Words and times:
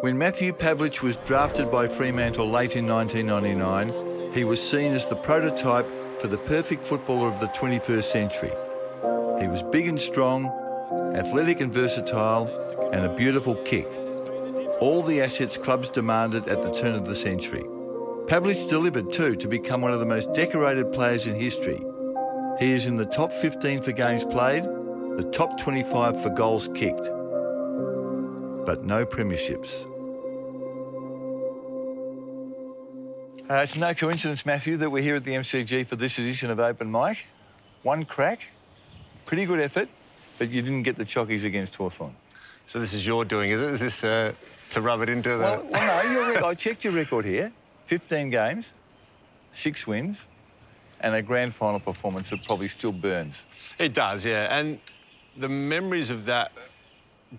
When 0.00 0.16
Matthew 0.16 0.54
Pavlich 0.54 1.02
was 1.02 1.18
drafted 1.18 1.70
by 1.70 1.86
Fremantle 1.86 2.48
late 2.48 2.74
in 2.74 2.86
1999, 2.86 4.32
he 4.32 4.44
was 4.44 4.58
seen 4.58 4.94
as 4.94 5.06
the 5.06 5.14
prototype 5.14 5.86
for 6.18 6.26
the 6.26 6.38
perfect 6.38 6.86
footballer 6.86 7.28
of 7.28 7.38
the 7.38 7.48
21st 7.48 8.04
century. 8.04 8.52
He 9.42 9.46
was 9.46 9.62
big 9.62 9.88
and 9.88 10.00
strong, 10.00 10.46
athletic 11.14 11.60
and 11.60 11.70
versatile, 11.70 12.46
and 12.94 13.04
a 13.04 13.14
beautiful 13.14 13.56
kick. 13.56 13.86
All 14.80 15.02
the 15.02 15.20
assets 15.20 15.58
clubs 15.58 15.90
demanded 15.90 16.48
at 16.48 16.62
the 16.62 16.72
turn 16.72 16.94
of 16.94 17.04
the 17.04 17.14
century. 17.14 17.64
Pavlich 18.24 18.70
delivered 18.70 19.12
too 19.12 19.36
to 19.36 19.48
become 19.48 19.82
one 19.82 19.92
of 19.92 20.00
the 20.00 20.06
most 20.06 20.32
decorated 20.32 20.92
players 20.92 21.26
in 21.26 21.38
history. 21.38 21.84
He 22.58 22.72
is 22.72 22.86
in 22.86 22.96
the 22.96 23.04
top 23.04 23.34
15 23.34 23.82
for 23.82 23.92
games 23.92 24.24
played, 24.24 24.64
the 24.64 25.30
top 25.30 25.60
25 25.60 26.22
for 26.22 26.30
goals 26.30 26.68
kicked, 26.74 27.10
but 28.64 28.82
no 28.82 29.04
premierships. 29.04 29.89
Uh, 33.50 33.62
it's 33.64 33.76
no 33.76 33.92
coincidence, 33.92 34.46
Matthew, 34.46 34.76
that 34.76 34.90
we're 34.90 35.02
here 35.02 35.16
at 35.16 35.24
the 35.24 35.32
MCG 35.32 35.84
for 35.84 35.96
this 35.96 36.20
edition 36.20 36.50
of 36.50 36.60
Open 36.60 36.88
Mike. 36.88 37.26
One 37.82 38.04
crack, 38.04 38.48
pretty 39.26 39.44
good 39.44 39.58
effort, 39.58 39.88
but 40.38 40.50
you 40.50 40.62
didn't 40.62 40.84
get 40.84 40.94
the 40.94 41.04
chockies 41.04 41.44
against 41.44 41.74
Hawthorn. 41.74 42.14
So 42.66 42.78
this 42.78 42.94
is 42.94 43.04
your 43.04 43.24
doing, 43.24 43.50
is 43.50 43.60
it? 43.60 43.70
Is 43.72 43.80
this 43.80 44.04
uh, 44.04 44.34
to 44.70 44.80
rub 44.80 45.00
it 45.00 45.08
into 45.08 45.30
the... 45.30 45.38
Well, 45.38 45.66
well 45.68 46.04
no, 46.04 46.12
your 46.12 46.32
rec- 46.32 46.44
I 46.44 46.54
checked 46.54 46.84
your 46.84 46.92
record 46.92 47.24
here. 47.24 47.50
15 47.86 48.30
games, 48.30 48.72
six 49.50 49.84
wins, 49.84 50.28
and 51.00 51.16
a 51.16 51.20
grand 51.20 51.52
final 51.52 51.80
performance 51.80 52.30
that 52.30 52.44
probably 52.44 52.68
still 52.68 52.92
burns. 52.92 53.46
It 53.80 53.94
does, 53.94 54.24
yeah. 54.24 54.56
And 54.56 54.78
the 55.36 55.48
memories 55.48 56.10
of 56.10 56.24
that 56.26 56.52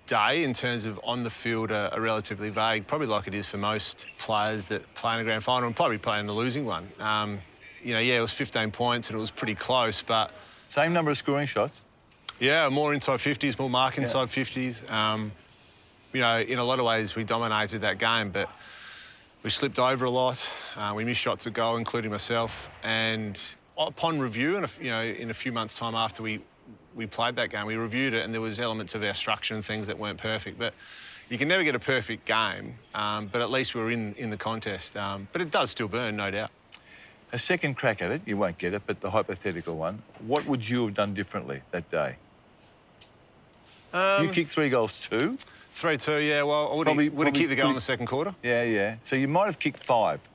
day 0.08 0.44
in 0.44 0.54
terms 0.54 0.86
of 0.86 1.00
on 1.04 1.24
the 1.24 1.30
field 1.30 1.72
are, 1.72 1.90
are, 1.94 2.02
relatively 2.02 2.50
vague, 2.50 2.88
probably 2.88 3.08
like 3.08 3.28
it 3.28 3.34
is 3.34 3.48
for 3.48 3.58
most 3.58 4.06
players 4.18 4.68
that 4.68 4.94
play 4.94 5.16
in 5.16 5.20
a 5.20 5.24
grand 5.24 5.44
final 5.44 5.68
and 5.68 5.76
probably 5.76 5.98
play 5.98 6.20
in 6.20 6.26
the 6.26 6.34
losing 6.34 6.66
one. 6.66 6.90
Um, 7.00 7.40
you 7.84 7.94
know, 7.94 8.00
yeah, 8.00 8.18
it 8.18 8.22
was 8.22 8.32
15 8.32 8.72
points 8.72 9.10
and 9.10 9.18
it 9.18 9.20
was 9.20 9.32
pretty 9.32 9.56
close, 9.56 10.02
but... 10.02 10.32
Same 10.70 10.94
number 10.94 11.12
of 11.12 11.18
scoring 11.18 11.48
shots? 11.48 11.84
Yeah, 12.40 12.70
more 12.70 12.94
inside 12.94 13.20
50s, 13.20 13.60
more 13.60 13.70
mark 13.70 13.98
inside 13.98 14.30
yeah. 14.36 14.44
50s. 14.44 14.90
Um, 14.90 15.32
you 16.14 16.22
know, 16.22 16.40
in 16.40 16.60
a 16.60 16.64
lot 16.64 16.80
of 16.80 16.86
ways 16.86 17.16
we 17.16 17.24
dominated 17.24 17.82
that 17.82 17.98
game, 17.98 18.32
but 18.32 18.50
we 19.44 19.50
slipped 19.50 19.80
over 19.80 20.06
a 20.06 20.10
lot. 20.10 20.52
Uh, 20.76 20.94
we 20.96 21.04
missed 21.04 21.20
shots 21.20 21.48
at 21.48 21.54
goal, 21.54 21.78
including 21.78 22.12
myself. 22.12 22.70
And 22.84 23.40
upon 23.78 24.20
review, 24.20 24.58
and 24.58 24.68
you 24.80 24.90
know, 24.90 25.02
in 25.02 25.30
a 25.30 25.34
few 25.34 25.52
months' 25.52 25.76
time 25.76 25.96
after 25.96 26.24
we 26.24 26.42
we 26.96 27.08
played 27.08 27.36
that 27.38 27.50
game, 27.50 27.66
we 27.66 27.76
reviewed 27.76 28.14
it, 28.14 28.24
and 28.24 28.34
there 28.34 28.42
was 28.42 28.60
elements 28.60 28.96
of 28.96 29.04
our 29.04 29.14
structure 29.14 29.56
and 29.56 29.64
things 29.64 29.88
that 29.88 29.98
weren't 29.98 30.20
perfect. 30.20 30.60
But 30.60 30.74
you 31.30 31.38
can 31.38 31.48
never 31.48 31.64
get 31.64 31.76
a 31.76 31.80
perfect 31.80 32.26
game. 32.26 32.76
Um, 32.94 33.28
but 33.28 33.42
at 33.42 33.50
least 33.50 33.74
we 33.74 33.82
were 33.82 33.92
in 33.92 34.14
in 34.16 34.30
the 34.30 34.38
contest. 34.38 34.98
Um, 34.98 35.28
but 35.32 35.42
it 35.42 35.52
does 35.52 35.72
still 35.72 35.88
burn, 35.88 36.16
no 36.16 36.30
doubt. 36.32 36.52
A 37.34 37.38
second 37.38 37.76
crack 37.76 38.02
at 38.02 38.12
it, 38.12 38.22
you 38.26 38.36
won't 38.36 38.58
get 38.58 38.74
it, 38.74 38.82
but 38.86 39.00
the 39.00 39.10
hypothetical 39.10 39.78
one. 39.78 40.02
What 40.28 40.46
would 40.46 40.68
you 40.68 40.86
have 40.86 40.94
done 40.94 41.14
differently 41.14 41.62
that 41.72 41.90
day? 41.90 42.18
Um, 43.94 44.26
you 44.26 44.32
kicked 44.32 44.52
three 44.52 44.70
goals 44.70 45.08
too. 45.08 45.38
Three 45.74 45.98
two, 45.98 46.18
yeah. 46.18 46.44
Well, 46.44 46.72
I 46.72 46.76
would 46.76 46.86
probably, 46.86 47.06
have, 47.06 47.14
would 47.14 47.28
have 47.28 47.34
kicked 47.34 47.50
the 47.50 47.56
goal 47.56 47.70
in 47.70 47.76
the 47.76 47.82
second 47.82 48.08
quarter. 48.08 48.36
Yeah, 48.44 48.64
yeah. 48.64 48.96
So 49.06 49.16
you 49.16 49.30
might 49.30 49.46
have 49.46 49.60
kicked 49.60 49.82
five. 49.82 50.28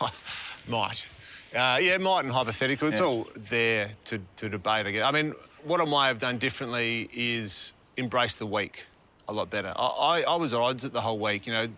might. 0.68 1.06
Uh, 1.54 1.78
yeah, 1.80 1.98
might 1.98 2.24
and 2.24 2.32
hypothetical. 2.32 2.88
It's 2.88 2.98
yeah. 2.98 3.06
all 3.06 3.28
there 3.36 3.90
to, 4.06 4.20
to 4.36 4.48
debate. 4.48 4.86
Again. 4.86 5.04
I 5.04 5.10
mean, 5.12 5.34
what 5.64 5.80
I 5.80 5.84
might 5.84 6.08
have 6.08 6.18
done 6.18 6.38
differently 6.38 7.08
is 7.12 7.72
embrace 7.96 8.36
the 8.36 8.46
week 8.46 8.84
a 9.28 9.32
lot 9.32 9.50
better. 9.50 9.72
I, 9.76 9.86
I, 9.86 10.22
I 10.22 10.36
was 10.36 10.52
at 10.52 10.58
odds 10.58 10.84
at 10.84 10.92
the 10.92 11.00
whole 11.00 11.18
week. 11.18 11.46
You 11.46 11.52
know, 11.52 11.68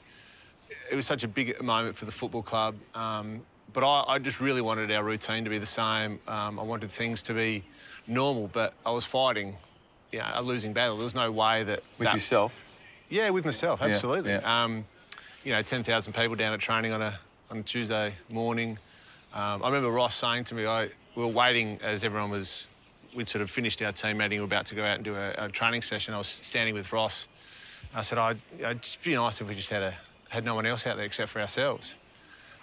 it 0.90 0.96
was 0.96 1.06
such 1.06 1.24
a 1.24 1.28
big 1.28 1.60
moment 1.62 1.96
for 1.96 2.04
the 2.04 2.12
football 2.12 2.42
club. 2.42 2.74
Um, 2.94 3.42
but 3.72 3.84
I, 3.84 4.14
I, 4.14 4.18
just 4.18 4.40
really 4.40 4.60
wanted 4.60 4.90
our 4.90 5.02
routine 5.02 5.44
to 5.44 5.50
be 5.50 5.58
the 5.58 5.66
same. 5.66 6.18
Um, 6.28 6.58
I 6.58 6.62
wanted 6.62 6.90
things 6.90 7.22
to 7.24 7.34
be 7.34 7.64
normal, 8.06 8.48
but 8.48 8.74
I 8.84 8.90
was 8.90 9.04
fighting, 9.04 9.56
you 10.10 10.18
know, 10.18 10.26
a 10.34 10.42
losing 10.42 10.72
battle. 10.72 10.96
There 10.96 11.04
was 11.04 11.14
no 11.14 11.30
way 11.30 11.64
that 11.64 11.82
with 11.98 12.06
that, 12.06 12.14
yourself. 12.14 12.58
Yeah, 13.08 13.30
with 13.30 13.44
myself, 13.44 13.82
absolutely. 13.82 14.30
Yeah, 14.30 14.40
yeah. 14.42 14.64
Um, 14.64 14.84
you 15.44 15.52
know, 15.52 15.62
10,000 15.62 16.12
people 16.12 16.36
down 16.36 16.52
at 16.52 16.60
training 16.60 16.92
on 16.92 17.02
a, 17.02 17.18
on 17.50 17.58
a 17.58 17.62
Tuesday 17.62 18.14
morning. 18.28 18.78
Um, 19.34 19.62
I 19.62 19.68
remember 19.68 19.90
Ross 19.90 20.14
saying 20.14 20.44
to 20.44 20.54
me, 20.54 20.66
I, 20.66 20.88
we 21.14 21.22
were 21.22 21.28
waiting 21.28 21.78
as 21.82 22.04
everyone 22.04 22.30
was, 22.30 22.66
we'd 23.14 23.28
sort 23.28 23.42
of 23.42 23.50
finished 23.50 23.82
our 23.82 23.92
team 23.92 24.18
meeting, 24.18 24.38
we 24.38 24.40
were 24.40 24.46
about 24.46 24.66
to 24.66 24.74
go 24.74 24.84
out 24.84 24.96
and 24.96 25.04
do 25.04 25.14
a, 25.14 25.34
a 25.38 25.48
training 25.48 25.82
session. 25.82 26.14
I 26.14 26.18
was 26.18 26.28
standing 26.28 26.74
with 26.74 26.92
Ross. 26.92 27.28
I 27.94 28.02
said, 28.02 28.18
I'd, 28.18 28.38
it'd 28.58 28.82
just 28.82 29.02
be 29.02 29.14
nice 29.14 29.40
if 29.40 29.48
we 29.48 29.54
just 29.54 29.70
had, 29.70 29.82
a, 29.82 29.94
had 30.30 30.44
no 30.44 30.54
one 30.54 30.66
else 30.66 30.86
out 30.86 30.96
there 30.96 31.04
except 31.04 31.30
for 31.30 31.40
ourselves. 31.40 31.94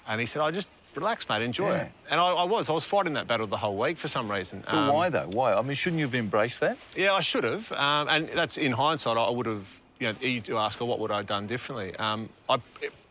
And 0.08 0.20
he 0.20 0.26
said, 0.26 0.42
I 0.42 0.50
just 0.52 0.70
relax, 0.96 1.30
mate, 1.30 1.44
enjoy 1.44 1.70
yeah. 1.70 1.84
it. 1.84 1.92
And 2.10 2.20
I, 2.20 2.34
I, 2.34 2.44
was. 2.46 2.70
I 2.70 2.74
was 2.74 2.84
fighting 2.84 3.14
that 3.14 3.28
battle 3.28 3.46
the 3.46 3.58
whole 3.58 3.78
week 3.78 3.98
for 3.98 4.08
some 4.08 4.30
reason. 4.32 4.64
But 4.66 4.74
um, 4.74 4.94
why, 4.94 5.10
though? 5.10 5.30
Why? 5.34 5.54
I 5.54 5.62
mean, 5.62 5.76
shouldn't 5.76 6.00
you 6.00 6.06
have 6.06 6.16
embraced 6.16 6.62
that? 6.62 6.78
Yeah, 6.96 7.14
I 7.14 7.22
should 7.22 7.44
have. 7.44 7.72
Um, 7.74 8.08
and 8.10 8.30
that's 8.30 8.58
in 8.58 8.72
hindsight, 8.72 9.18
I 9.18 9.30
would 9.30 9.46
have 9.46 9.80
you 10.00 10.08
know, 10.08 10.16
you 10.22 10.42
do 10.42 10.58
ask, 10.58 10.80
her, 10.80 10.86
what 10.86 11.00
would 11.00 11.12
I 11.12 11.18
have 11.18 11.28
done 11.28 11.46
differently? 11.46 11.96
Um, 11.98 12.30
I, 12.48 12.58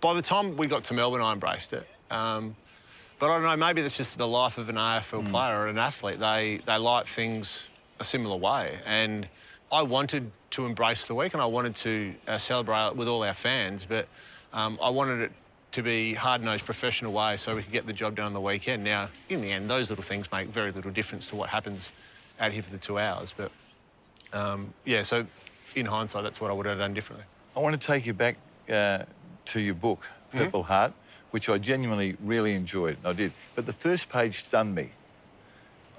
by 0.00 0.14
the 0.14 0.22
time 0.22 0.56
we 0.56 0.66
got 0.66 0.84
to 0.84 0.94
Melbourne, 0.94 1.20
I 1.20 1.32
embraced 1.32 1.72
it. 1.72 1.86
Um, 2.10 2.56
but 3.18 3.30
I 3.30 3.34
don't 3.34 3.42
know, 3.42 3.56
maybe 3.56 3.82
that's 3.82 3.96
just 3.96 4.16
the 4.16 4.28
life 4.28 4.58
of 4.58 4.68
an 4.68 4.76
AFL 4.76 5.24
mm. 5.24 5.30
player 5.30 5.60
or 5.60 5.66
an 5.66 5.78
athlete. 5.78 6.20
They, 6.20 6.60
they 6.64 6.76
like 6.76 7.06
things 7.06 7.66
a 7.98 8.04
similar 8.04 8.36
way. 8.36 8.78
And 8.86 9.28
I 9.72 9.82
wanted 9.82 10.30
to 10.50 10.66
embrace 10.66 11.06
the 11.06 11.14
week 11.14 11.34
and 11.34 11.42
I 11.42 11.46
wanted 11.46 11.74
to 11.76 12.14
uh, 12.26 12.38
celebrate 12.38 12.96
with 12.96 13.08
all 13.08 13.24
our 13.24 13.34
fans, 13.34 13.84
but 13.84 14.08
um, 14.52 14.78
I 14.82 14.90
wanted 14.90 15.20
it 15.20 15.32
to 15.72 15.82
be 15.82 16.14
hard-nosed 16.14 16.64
professional 16.64 17.12
way 17.12 17.36
so 17.36 17.54
we 17.54 17.62
could 17.62 17.72
get 17.72 17.86
the 17.86 17.92
job 17.92 18.16
done 18.16 18.26
on 18.26 18.32
the 18.32 18.40
weekend. 18.40 18.82
Now, 18.84 19.08
in 19.28 19.42
the 19.42 19.52
end, 19.52 19.68
those 19.68 19.90
little 19.90 20.04
things 20.04 20.30
make 20.32 20.48
very 20.48 20.72
little 20.72 20.90
difference 20.90 21.26
to 21.26 21.36
what 21.36 21.50
happens 21.50 21.92
out 22.40 22.52
here 22.52 22.62
for 22.62 22.70
the 22.70 22.78
two 22.78 22.98
hours. 22.98 23.34
But 23.36 23.50
um, 24.32 24.72
yeah, 24.84 25.02
so 25.02 25.26
in 25.74 25.86
hindsight, 25.86 26.22
that's 26.22 26.40
what 26.40 26.50
I 26.50 26.54
would 26.54 26.66
have 26.66 26.78
done 26.78 26.94
differently. 26.94 27.26
I 27.56 27.60
want 27.60 27.78
to 27.78 27.86
take 27.86 28.06
you 28.06 28.14
back 28.14 28.36
uh, 28.70 29.02
to 29.46 29.60
your 29.60 29.74
book, 29.74 30.10
mm-hmm. 30.28 30.38
Purple 30.38 30.62
mm-hmm. 30.62 30.72
Heart, 30.72 30.92
which 31.30 31.48
I 31.48 31.58
genuinely 31.58 32.16
really 32.22 32.54
enjoyed. 32.54 32.96
I 33.04 33.12
did. 33.12 33.32
But 33.54 33.66
the 33.66 33.72
first 33.72 34.08
page 34.08 34.36
stunned 34.36 34.74
me. 34.74 34.90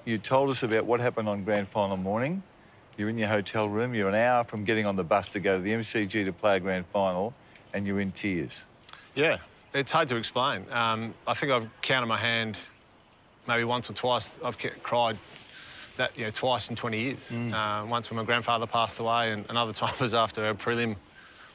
You 0.04 0.18
told 0.18 0.50
us 0.50 0.62
about 0.62 0.86
what 0.86 1.00
happened 1.00 1.28
on 1.28 1.44
grand 1.44 1.68
final 1.68 1.96
morning. 1.96 2.42
You're 2.96 3.08
in 3.08 3.18
your 3.18 3.28
hotel 3.28 3.68
room. 3.68 3.94
You're 3.94 4.08
an 4.08 4.14
hour 4.14 4.44
from 4.44 4.64
getting 4.64 4.86
on 4.86 4.96
the 4.96 5.04
bus 5.04 5.28
to 5.28 5.40
go 5.40 5.56
to 5.56 5.62
the 5.62 5.72
MCG 5.72 6.24
to 6.24 6.32
play 6.32 6.56
a 6.56 6.60
grand 6.60 6.86
final, 6.86 7.34
and 7.72 7.86
you're 7.86 8.00
in 8.00 8.10
tears. 8.10 8.62
Yeah, 9.14 9.38
it's 9.72 9.92
hard 9.92 10.08
to 10.08 10.16
explain. 10.16 10.66
Um, 10.70 11.14
I 11.26 11.34
think 11.34 11.52
I've 11.52 11.68
counted 11.82 12.06
my 12.06 12.16
hand 12.16 12.56
maybe 13.46 13.64
once 13.64 13.88
or 13.88 13.94
twice. 13.94 14.30
I've 14.44 14.58
cried 14.82 15.16
that 15.96 16.16
you 16.16 16.24
know 16.24 16.30
twice 16.30 16.70
in 16.70 16.76
20 16.76 17.00
years. 17.00 17.30
Mm. 17.30 17.54
Uh, 17.54 17.86
once 17.86 18.10
when 18.10 18.16
my 18.16 18.24
grandfather 18.24 18.66
passed 18.66 18.98
away, 18.98 19.32
and 19.32 19.44
another 19.48 19.72
time 19.82 19.94
was 20.00 20.14
after 20.14 20.48
a 20.48 20.54
prelim 20.54 20.96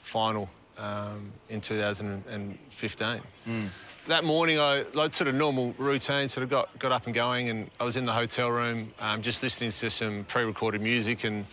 final 0.02 0.50
um, 0.78 1.32
in 1.50 1.62
2015. 1.62 3.22
Mm. 3.48 3.68
That 4.08 4.24
morning, 4.24 4.60
I 4.60 4.86
like 4.94 5.14
sort 5.14 5.28
of 5.28 5.36
normal 5.36 5.74
routine, 5.78 6.30
sort 6.30 6.44
of 6.44 6.50
got 6.50 6.78
got 6.78 6.92
up 6.92 7.06
and 7.06 7.16
going, 7.16 7.50
and 7.50 7.70
I 7.80 7.84
was 7.84 7.96
in 7.96 8.06
the 8.06 8.12
hotel 8.12 8.52
room, 8.52 8.94
um, 9.00 9.22
just 9.22 9.42
listening 9.42 9.72
to 9.72 9.90
some 9.90 10.26
pre-recorded 10.26 10.82
music, 10.82 11.24
and 11.24 11.46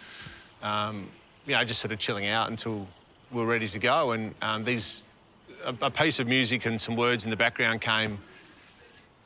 um, 0.63 1.09
you 1.47 1.55
know, 1.55 1.65
just 1.65 1.81
sort 1.81 1.93
of 1.93 1.99
chilling 1.99 2.27
out 2.27 2.51
until 2.51 2.87
we 3.31 3.41
were 3.41 3.47
ready 3.47 3.69
to 3.69 3.79
go. 3.79 4.13
And 4.13 4.35
um, 4.43 4.65
these 4.65 5.05
a, 5.65 5.75
a, 5.83 5.91
piece 5.91 6.21
of 6.21 6.27
music 6.27 6.67
and 6.67 6.81
some 6.81 6.97
words 6.97 7.25
in 7.25 7.31
the 7.31 7.37
background 7.37 7.81
came 7.81 8.19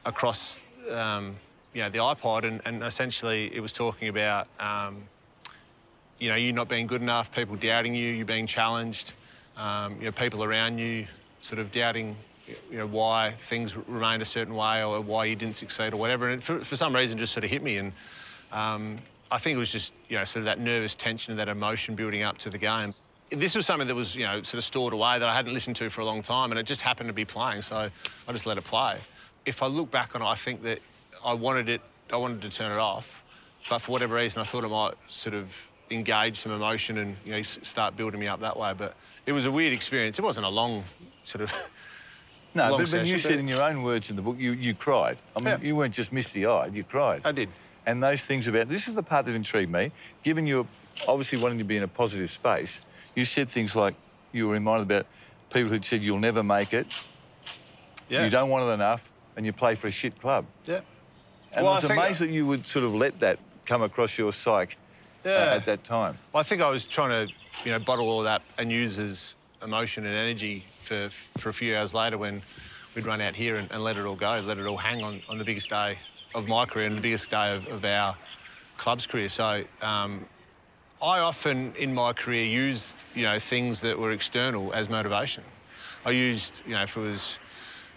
across 0.04 0.62
um, 0.90 1.36
you 1.72 1.82
know, 1.82 1.90
the 1.90 1.98
iPod, 1.98 2.44
and, 2.44 2.60
and 2.64 2.82
essentially 2.82 3.54
it 3.54 3.60
was 3.60 3.72
talking 3.72 4.08
about, 4.08 4.48
um, 4.58 5.02
you 6.18 6.30
know, 6.30 6.36
you 6.36 6.52
not 6.52 6.68
being 6.68 6.86
good 6.86 7.02
enough, 7.02 7.30
people 7.34 7.54
doubting 7.56 7.94
you, 7.94 8.12
you 8.12 8.24
being 8.24 8.46
challenged, 8.46 9.12
um, 9.56 9.96
you 9.98 10.04
know, 10.04 10.12
people 10.12 10.44
around 10.44 10.78
you 10.78 11.06
sort 11.40 11.58
of 11.58 11.72
doubting, 11.72 12.16
you 12.70 12.78
know, 12.78 12.86
why 12.86 13.32
things 13.38 13.76
remained 13.76 14.22
a 14.22 14.26
certain 14.26 14.54
way 14.54 14.84
or 14.84 15.00
why 15.00 15.24
you 15.24 15.36
didn't 15.36 15.56
succeed 15.56 15.92
or 15.92 15.96
whatever. 15.96 16.28
And 16.28 16.42
for, 16.42 16.64
for 16.64 16.76
some 16.76 16.94
reason, 16.94 17.18
just 17.18 17.32
sort 17.32 17.44
of 17.44 17.50
hit 17.50 17.62
me. 17.62 17.78
And 17.78 17.92
um, 18.52 18.96
I 19.30 19.38
think 19.38 19.56
it 19.56 19.58
was 19.58 19.70
just, 19.70 19.92
you 20.08 20.18
know, 20.18 20.24
sort 20.24 20.40
of 20.40 20.44
that 20.46 20.60
nervous 20.60 20.94
tension 20.94 21.32
and 21.32 21.40
that 21.40 21.48
emotion 21.48 21.94
building 21.94 22.22
up 22.22 22.38
to 22.38 22.50
the 22.50 22.58
game. 22.58 22.94
This 23.30 23.56
was 23.56 23.66
something 23.66 23.88
that 23.88 23.94
was, 23.94 24.14
you 24.14 24.24
know, 24.24 24.42
sort 24.42 24.58
of 24.58 24.64
stored 24.64 24.92
away 24.92 25.18
that 25.18 25.28
I 25.28 25.34
hadn't 25.34 25.52
listened 25.52 25.74
to 25.76 25.90
for 25.90 26.00
a 26.00 26.04
long 26.04 26.22
time, 26.22 26.52
and 26.52 26.60
it 26.60 26.62
just 26.62 26.80
happened 26.80 27.08
to 27.08 27.12
be 27.12 27.24
playing, 27.24 27.62
so 27.62 27.90
I 28.28 28.32
just 28.32 28.46
let 28.46 28.56
it 28.56 28.62
play. 28.62 28.98
If 29.44 29.64
I 29.64 29.66
look 29.66 29.90
back 29.90 30.14
on 30.14 30.22
it, 30.22 30.26
I 30.26 30.36
think 30.36 30.62
that 30.62 30.78
I 31.24 31.32
wanted 31.32 31.68
it, 31.68 31.80
I 32.12 32.18
wanted 32.18 32.42
to 32.42 32.50
turn 32.50 32.70
it 32.70 32.78
off, 32.78 33.24
but 33.68 33.80
for 33.80 33.90
whatever 33.90 34.14
reason, 34.14 34.40
I 34.40 34.44
thought 34.44 34.62
it 34.62 34.68
might 34.68 34.94
sort 35.08 35.34
of 35.34 35.66
engage 35.90 36.38
some 36.38 36.52
emotion 36.52 36.98
and 36.98 37.16
you 37.24 37.32
know 37.32 37.42
start 37.42 37.96
building 37.96 38.20
me 38.20 38.28
up 38.28 38.40
that 38.40 38.56
way. 38.56 38.72
But 38.76 38.94
it 39.24 39.32
was 39.32 39.44
a 39.44 39.50
weird 39.50 39.72
experience. 39.72 40.18
It 40.18 40.22
wasn't 40.22 40.46
a 40.46 40.50
long 40.50 40.84
sort 41.24 41.42
of. 41.42 41.52
No, 42.54 42.78
but, 42.78 42.90
but 42.90 43.06
you 43.06 43.18
said 43.18 43.38
in 43.38 43.48
your 43.48 43.60
own 43.60 43.82
words 43.82 44.08
in 44.08 44.16
the 44.16 44.22
book, 44.22 44.36
you, 44.38 44.52
you 44.52 44.72
cried. 44.72 45.18
I 45.36 45.40
mean, 45.40 45.48
yeah. 45.48 45.60
you 45.60 45.76
weren't 45.76 45.92
just 45.92 46.10
misty-eyed, 46.10 46.74
you 46.74 46.84
cried. 46.84 47.20
I 47.26 47.32
did. 47.32 47.50
And 47.84 48.02
those 48.02 48.24
things 48.24 48.48
about 48.48 48.70
this 48.70 48.88
is 48.88 48.94
the 48.94 49.02
part 49.02 49.26
that 49.26 49.34
intrigued 49.34 49.70
me. 49.70 49.92
Given 50.22 50.46
you 50.46 50.66
obviously 51.06 51.38
wanting 51.38 51.58
to 51.58 51.64
be 51.64 51.76
in 51.76 51.82
a 51.82 51.88
positive 51.88 52.30
space, 52.30 52.80
you 53.14 53.26
said 53.26 53.50
things 53.50 53.76
like 53.76 53.94
you 54.32 54.48
were 54.48 54.54
reminded 54.54 54.90
about 54.90 55.06
people 55.50 55.68
who'd 55.68 55.84
said 55.84 56.02
you'll 56.02 56.18
never 56.18 56.42
make 56.42 56.72
it, 56.72 56.86
Yeah. 58.08 58.24
you 58.24 58.30
don't 58.30 58.48
want 58.48 58.64
it 58.64 58.72
enough, 58.72 59.10
and 59.36 59.44
you 59.44 59.52
play 59.52 59.74
for 59.74 59.88
a 59.88 59.90
shit 59.90 60.18
club. 60.18 60.46
Yeah. 60.64 60.80
And 61.54 61.64
Well, 61.64 61.74
I 61.74 61.76
was 61.76 61.90
amazed 61.90 62.20
that 62.20 62.30
you 62.30 62.46
would 62.46 62.66
sort 62.66 62.86
of 62.86 62.94
let 62.94 63.20
that 63.20 63.38
come 63.66 63.82
across 63.82 64.16
your 64.16 64.32
psyche 64.32 64.76
Yeah. 65.26 65.54
at 65.54 65.66
that 65.66 65.84
time. 65.84 66.16
Well, 66.32 66.40
I 66.40 66.44
think 66.44 66.62
I 66.62 66.70
was 66.70 66.84
trying 66.84 67.26
to, 67.26 67.34
you 67.64 67.72
know, 67.72 67.78
bottle 67.78 68.08
all 68.08 68.22
that 68.22 68.42
and 68.58 68.70
use 68.70 68.98
as 68.98 69.36
emotion 69.62 70.04
and 70.04 70.14
energy 70.14 70.64
for, 70.82 71.08
for 71.38 71.48
a 71.48 71.52
few 71.52 71.76
hours 71.76 71.94
later 71.94 72.18
when 72.18 72.42
we'd 72.94 73.06
run 73.06 73.20
out 73.20 73.34
here 73.34 73.56
and, 73.56 73.70
and 73.72 73.82
let 73.82 73.96
it 73.96 74.06
all 74.06 74.16
go, 74.16 74.40
let 74.44 74.58
it 74.58 74.66
all 74.66 74.76
hang 74.76 75.02
on, 75.02 75.20
on 75.28 75.38
the 75.38 75.44
biggest 75.44 75.70
day 75.70 75.98
of 76.34 76.48
my 76.48 76.64
career 76.64 76.86
and 76.86 76.96
the 76.96 77.00
biggest 77.00 77.30
day 77.30 77.54
of, 77.54 77.66
of 77.68 77.84
our 77.84 78.16
club's 78.76 79.06
career. 79.06 79.28
So 79.28 79.64
um, 79.82 80.26
I 81.02 81.18
often 81.20 81.74
in 81.76 81.94
my 81.94 82.12
career 82.12 82.44
used, 82.44 83.04
you 83.14 83.24
know, 83.24 83.38
things 83.38 83.80
that 83.82 83.98
were 83.98 84.12
external 84.12 84.72
as 84.72 84.88
motivation. 84.88 85.44
I 86.04 86.10
used, 86.10 86.62
you 86.66 86.72
know, 86.72 86.82
if 86.82 86.96
it 86.96 87.00
was, 87.00 87.38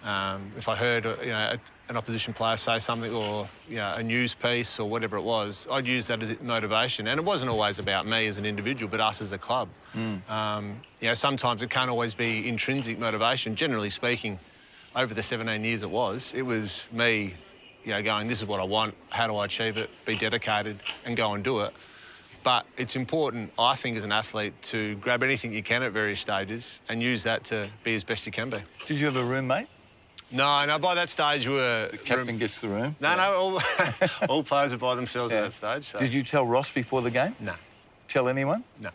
um, 0.03 0.51
if 0.57 0.67
I 0.67 0.75
heard, 0.75 1.05
you 1.05 1.27
know, 1.27 1.53
a, 1.53 1.59
an 1.89 1.97
opposition 1.97 2.33
player 2.33 2.55
say 2.55 2.77
something 2.77 3.11
or, 3.11 3.49
you 3.67 3.77
know, 3.77 3.93
a 3.97 4.03
news 4.03 4.35
piece 4.35 4.79
or 4.79 4.87
whatever 4.87 5.17
it 5.17 5.23
was, 5.23 5.67
I'd 5.71 5.87
use 5.87 6.05
that 6.07 6.21
as 6.21 6.39
motivation. 6.39 7.07
And 7.07 7.19
it 7.19 7.25
wasn't 7.25 7.49
always 7.49 7.79
about 7.79 8.05
me 8.05 8.27
as 8.27 8.37
an 8.37 8.45
individual, 8.45 8.89
but 8.89 8.99
us 8.99 9.21
as 9.21 9.31
a 9.31 9.39
club. 9.39 9.69
Um, 10.29 10.81
you 11.01 11.07
know, 11.07 11.15
sometimes 11.15 11.63
it 11.63 11.71
can't 11.71 11.89
always 11.89 12.13
be 12.13 12.47
intrinsic 12.47 12.99
motivation. 12.99 13.55
Generally 13.55 13.89
speaking, 13.89 14.39
over 14.95 15.13
the 15.15 15.23
17 15.23 15.63
years 15.63 15.81
it 15.81 15.89
was, 15.89 16.31
it 16.35 16.43
was 16.43 16.87
me, 16.91 17.33
you 17.83 17.91
know, 17.91 18.03
going, 18.03 18.27
this 18.27 18.41
is 18.41 18.47
what 18.47 18.59
I 18.59 18.65
want, 18.65 18.93
how 19.09 19.25
do 19.25 19.35
I 19.37 19.45
achieve 19.45 19.77
it, 19.77 19.89
be 20.05 20.15
dedicated 20.15 20.79
and 21.05 21.17
go 21.17 21.33
and 21.33 21.43
do 21.43 21.61
it. 21.61 21.73
But 22.43 22.67
it's 22.77 22.95
important, 22.95 23.51
I 23.57 23.75
think, 23.75 23.97
as 23.97 24.03
an 24.03 24.11
athlete, 24.11 24.53
to 24.63 24.95
grab 24.97 25.23
anything 25.23 25.53
you 25.53 25.63
can 25.63 25.83
at 25.83 25.91
various 25.91 26.21
stages 26.21 26.79
and 26.87 27.01
use 27.01 27.23
that 27.23 27.43
to 27.45 27.67
be 27.83 27.95
as 27.95 28.03
best 28.03 28.25
you 28.27 28.31
can 28.31 28.49
be. 28.49 28.59
Did 28.85 28.99
you 28.99 29.07
have 29.07 29.17
a 29.17 29.23
roommate? 29.23 29.67
No, 30.31 30.65
no, 30.65 30.77
by 30.77 30.95
that 30.95 31.09
stage 31.09 31.47
we 31.47 31.53
were... 31.55 31.89
Captain 32.05 32.37
gets 32.37 32.61
the 32.61 32.67
room. 32.67 32.95
No, 32.99 33.15
no, 33.15 33.33
all, 33.33 33.61
all 34.29 34.43
players 34.43 34.73
are 34.73 34.77
by 34.77 34.93
themselves 34.95 35.31
Yeah. 35.31 35.39
at 35.39 35.43
that 35.45 35.53
stage. 35.53 35.85
So. 35.85 35.99
Did 35.99 36.13
you 36.13 36.23
tell 36.23 36.45
Ross 36.45 36.71
before 36.71 37.01
the 37.01 37.11
game? 37.11 37.35
No, 37.39 37.53
Tell 38.07 38.27
anyone? 38.27 38.63
no. 38.79 38.89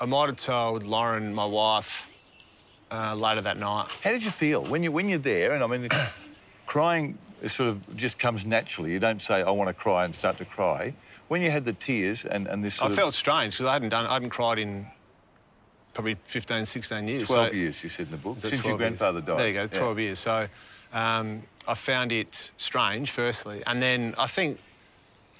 I 0.00 0.04
might 0.06 0.26
have 0.26 0.36
told 0.36 0.84
Lauren, 0.84 1.34
my 1.34 1.44
wife, 1.44 2.06
uh, 2.90 3.14
later 3.14 3.40
that 3.40 3.58
night. 3.58 3.88
How 4.04 4.12
did 4.12 4.24
you 4.24 4.30
feel 4.30 4.62
when 4.64 4.82
you 4.84 4.92
when 4.92 5.08
you're 5.08 5.18
there? 5.18 5.52
And 5.52 5.64
I 5.64 5.66
mean, 5.66 5.88
crying 6.66 7.18
sort 7.46 7.70
of 7.70 7.96
just 7.96 8.16
comes 8.18 8.46
naturally. 8.46 8.92
You 8.92 9.00
don't 9.00 9.20
say 9.20 9.42
I 9.42 9.50
want 9.50 9.68
to 9.68 9.74
cry 9.74 10.04
and 10.04 10.14
start 10.14 10.38
to 10.38 10.44
cry. 10.44 10.94
When 11.26 11.42
you 11.42 11.50
had 11.50 11.64
the 11.64 11.72
tears 11.72 12.24
and, 12.24 12.46
and 12.46 12.62
this 12.64 12.80
I 12.80 12.86
sort 12.86 12.96
felt 12.96 13.14
strange 13.14 13.54
because 13.54 13.66
I 13.66 13.72
hadn't 13.72 13.88
done, 13.88 14.06
I 14.06 14.12
hadn't 14.14 14.30
cried 14.30 14.58
in 14.60 14.86
probably 15.98 16.16
15, 16.26 16.64
16 16.64 17.08
years. 17.08 17.24
twelve 17.24 17.48
So- 17.48 17.54
years, 17.54 17.82
you 17.82 17.88
said 17.88 18.06
in 18.06 18.12
the 18.12 18.18
book, 18.18 18.38
since 18.38 18.52
your 18.52 18.62
12 18.62 18.80
years? 18.80 18.88
grandfather 18.98 19.20
died. 19.20 19.38
There 19.40 19.48
you 19.48 19.54
go, 19.54 19.62
Yeah. 19.62 19.66
12 19.80 19.98
years. 19.98 20.18
So 20.20 20.48
um, 20.92 21.42
I 21.66 21.74
found 21.74 22.12
it 22.12 22.52
strange, 22.56 23.10
firstly. 23.10 23.64
And 23.66 23.82
then 23.82 24.14
I 24.16 24.28
think 24.28 24.60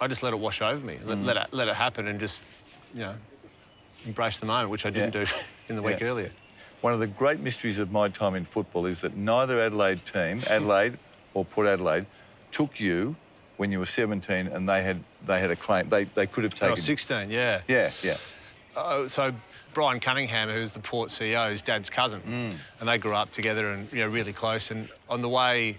I 0.01 0.09
just 0.09 0.25
let 0.25 0.33
it 0.33 0.39
wash 0.41 0.61
over 0.61 0.85
me, 0.85 0.97
Mm. 0.97 1.07
let, 1.07 1.19
let, 1.19 1.37
it, 1.37 1.47
let 1.55 1.69
it 1.69 1.77
happen 1.77 2.09
and 2.09 2.19
just, 2.19 2.43
you 2.93 3.03
know, 3.03 3.15
embrace 4.05 4.39
the 4.41 4.47
moment, 4.47 4.71
which 4.71 4.85
I 4.85 4.91
didn't 4.91 5.15
Yeah. 5.15 5.25
do 5.27 5.31
in 5.69 5.77
the 5.77 5.83
week 5.89 6.01
Yeah. 6.01 6.09
earlier. 6.09 6.33
One 6.81 6.93
of 6.93 6.99
the 6.99 7.07
great 7.07 7.39
mysteries 7.39 7.79
of 7.79 7.93
my 7.93 8.09
time 8.09 8.35
in 8.35 8.45
football 8.45 8.85
is 8.87 9.01
that 9.03 9.17
neither 9.17 9.61
Adelaide 9.61 10.05
team, 10.05 10.43
Adelaide 10.51 10.99
or 11.35 11.45
Port 11.45 11.69
Adelaide, 11.69 12.07
took 12.51 12.81
you 12.81 13.15
when 13.59 13.71
you 13.71 13.79
were 13.79 13.87
17 13.87 14.49
and 14.49 14.69
they 14.69 14.83
had 14.83 15.05
they 15.25 15.39
had 15.39 15.53
a 15.53 15.57
claim. 15.57 15.89
They, 15.89 16.03
they 16.05 16.27
could 16.27 16.43
have 16.43 16.55
I 16.55 16.59
taken 16.59 16.71
was 16.73 16.83
16, 16.85 17.31
yeah. 17.31 17.61
Yeah, 17.69 17.93
yeah. 18.03 18.17
Uh, 18.77 19.07
so 19.09 19.33
Brian 19.75 20.01
Cunningham, 20.01 20.49
who's 20.49 20.73
the 20.73 20.81
Port 20.81 21.11
CEO, 21.11 21.53
is 21.53 21.63
Dad's 21.63 21.91
cousin, 21.91 22.21
Mm. 22.23 22.57
and 22.81 22.89
they 22.89 22.99
grew 22.99 23.15
up 23.15 23.31
together 23.31 23.69
and 23.71 23.91
you 23.93 24.01
know 24.01 24.09
really 24.09 24.33
close. 24.33 24.71
And 24.71 24.89
on 25.09 25.23
the 25.23 25.29
way, 25.29 25.79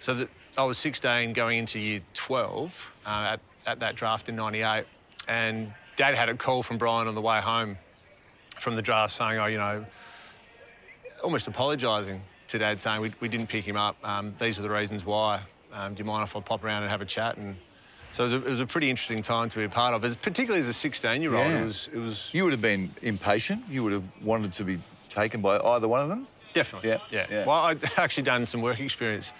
so 0.00 0.14
that 0.14 0.28
I 0.56 0.64
was 0.64 0.78
16 0.78 1.32
going 1.34 1.58
into 1.58 1.78
year 1.78 2.00
12 2.14 2.92
uh, 3.06 3.08
at, 3.34 3.40
at 3.66 3.80
that 3.80 3.94
draft 3.96 4.28
in 4.28 4.36
'98, 4.36 4.84
and 5.28 5.72
Dad 5.96 6.14
had 6.14 6.28
a 6.28 6.34
call 6.34 6.62
from 6.62 6.78
Brian 6.78 7.06
on 7.08 7.14
the 7.14 7.20
way 7.20 7.40
home 7.40 7.76
from 8.58 8.74
the 8.76 8.82
draft 8.82 9.12
saying, 9.14 9.38
"Oh, 9.38 9.46
you 9.46 9.58
know, 9.58 9.84
almost 11.22 11.46
apologising 11.46 12.22
to 12.48 12.58
Dad, 12.58 12.80
saying 12.80 13.00
we, 13.00 13.12
we 13.20 13.28
didn't 13.28 13.48
pick 13.48 13.64
him 13.64 13.76
up. 13.76 13.96
Um, 14.02 14.34
these 14.38 14.56
were 14.56 14.62
the 14.62 14.70
reasons 14.74 15.04
why. 15.04 15.40
Um, 15.72 15.94
do 15.94 15.98
you 16.00 16.04
mind 16.06 16.24
if 16.24 16.34
I 16.34 16.40
pop 16.40 16.64
around 16.64 16.82
and 16.82 16.90
have 16.90 17.02
a 17.02 17.06
chat?" 17.06 17.36
And 17.36 17.56
so 18.12 18.24
it 18.24 18.26
was, 18.26 18.32
a, 18.32 18.36
it 18.36 18.50
was 18.50 18.60
a 18.60 18.66
pretty 18.66 18.90
interesting 18.90 19.22
time 19.22 19.48
to 19.48 19.56
be 19.58 19.64
a 19.64 19.68
part 19.68 19.94
of, 19.94 20.04
as 20.04 20.16
particularly 20.16 20.60
as 20.60 20.68
a 20.68 20.88
16-year-old. 20.88 21.46
Yeah. 21.46 21.62
It 21.62 21.64
was 21.64 21.88
it 21.92 21.98
was 21.98 22.30
You 22.32 22.44
would 22.44 22.52
have 22.52 22.62
been 22.62 22.90
impatient. 23.02 23.62
You 23.68 23.84
would 23.84 23.92
have 23.92 24.04
wanted 24.22 24.52
to 24.54 24.64
be 24.64 24.78
taken 25.08 25.40
by 25.40 25.58
either 25.58 25.88
one 25.88 26.00
of 26.00 26.08
them. 26.08 26.26
Definitely. 26.52 26.90
Yeah, 26.90 26.98
Yeah. 27.10 27.26
yeah. 27.30 27.46
Well, 27.46 27.56
I'd 27.64 27.80
actually 27.98 28.24
done 28.24 28.46
some 28.46 28.60
work 28.62 28.80
experience 28.80 29.32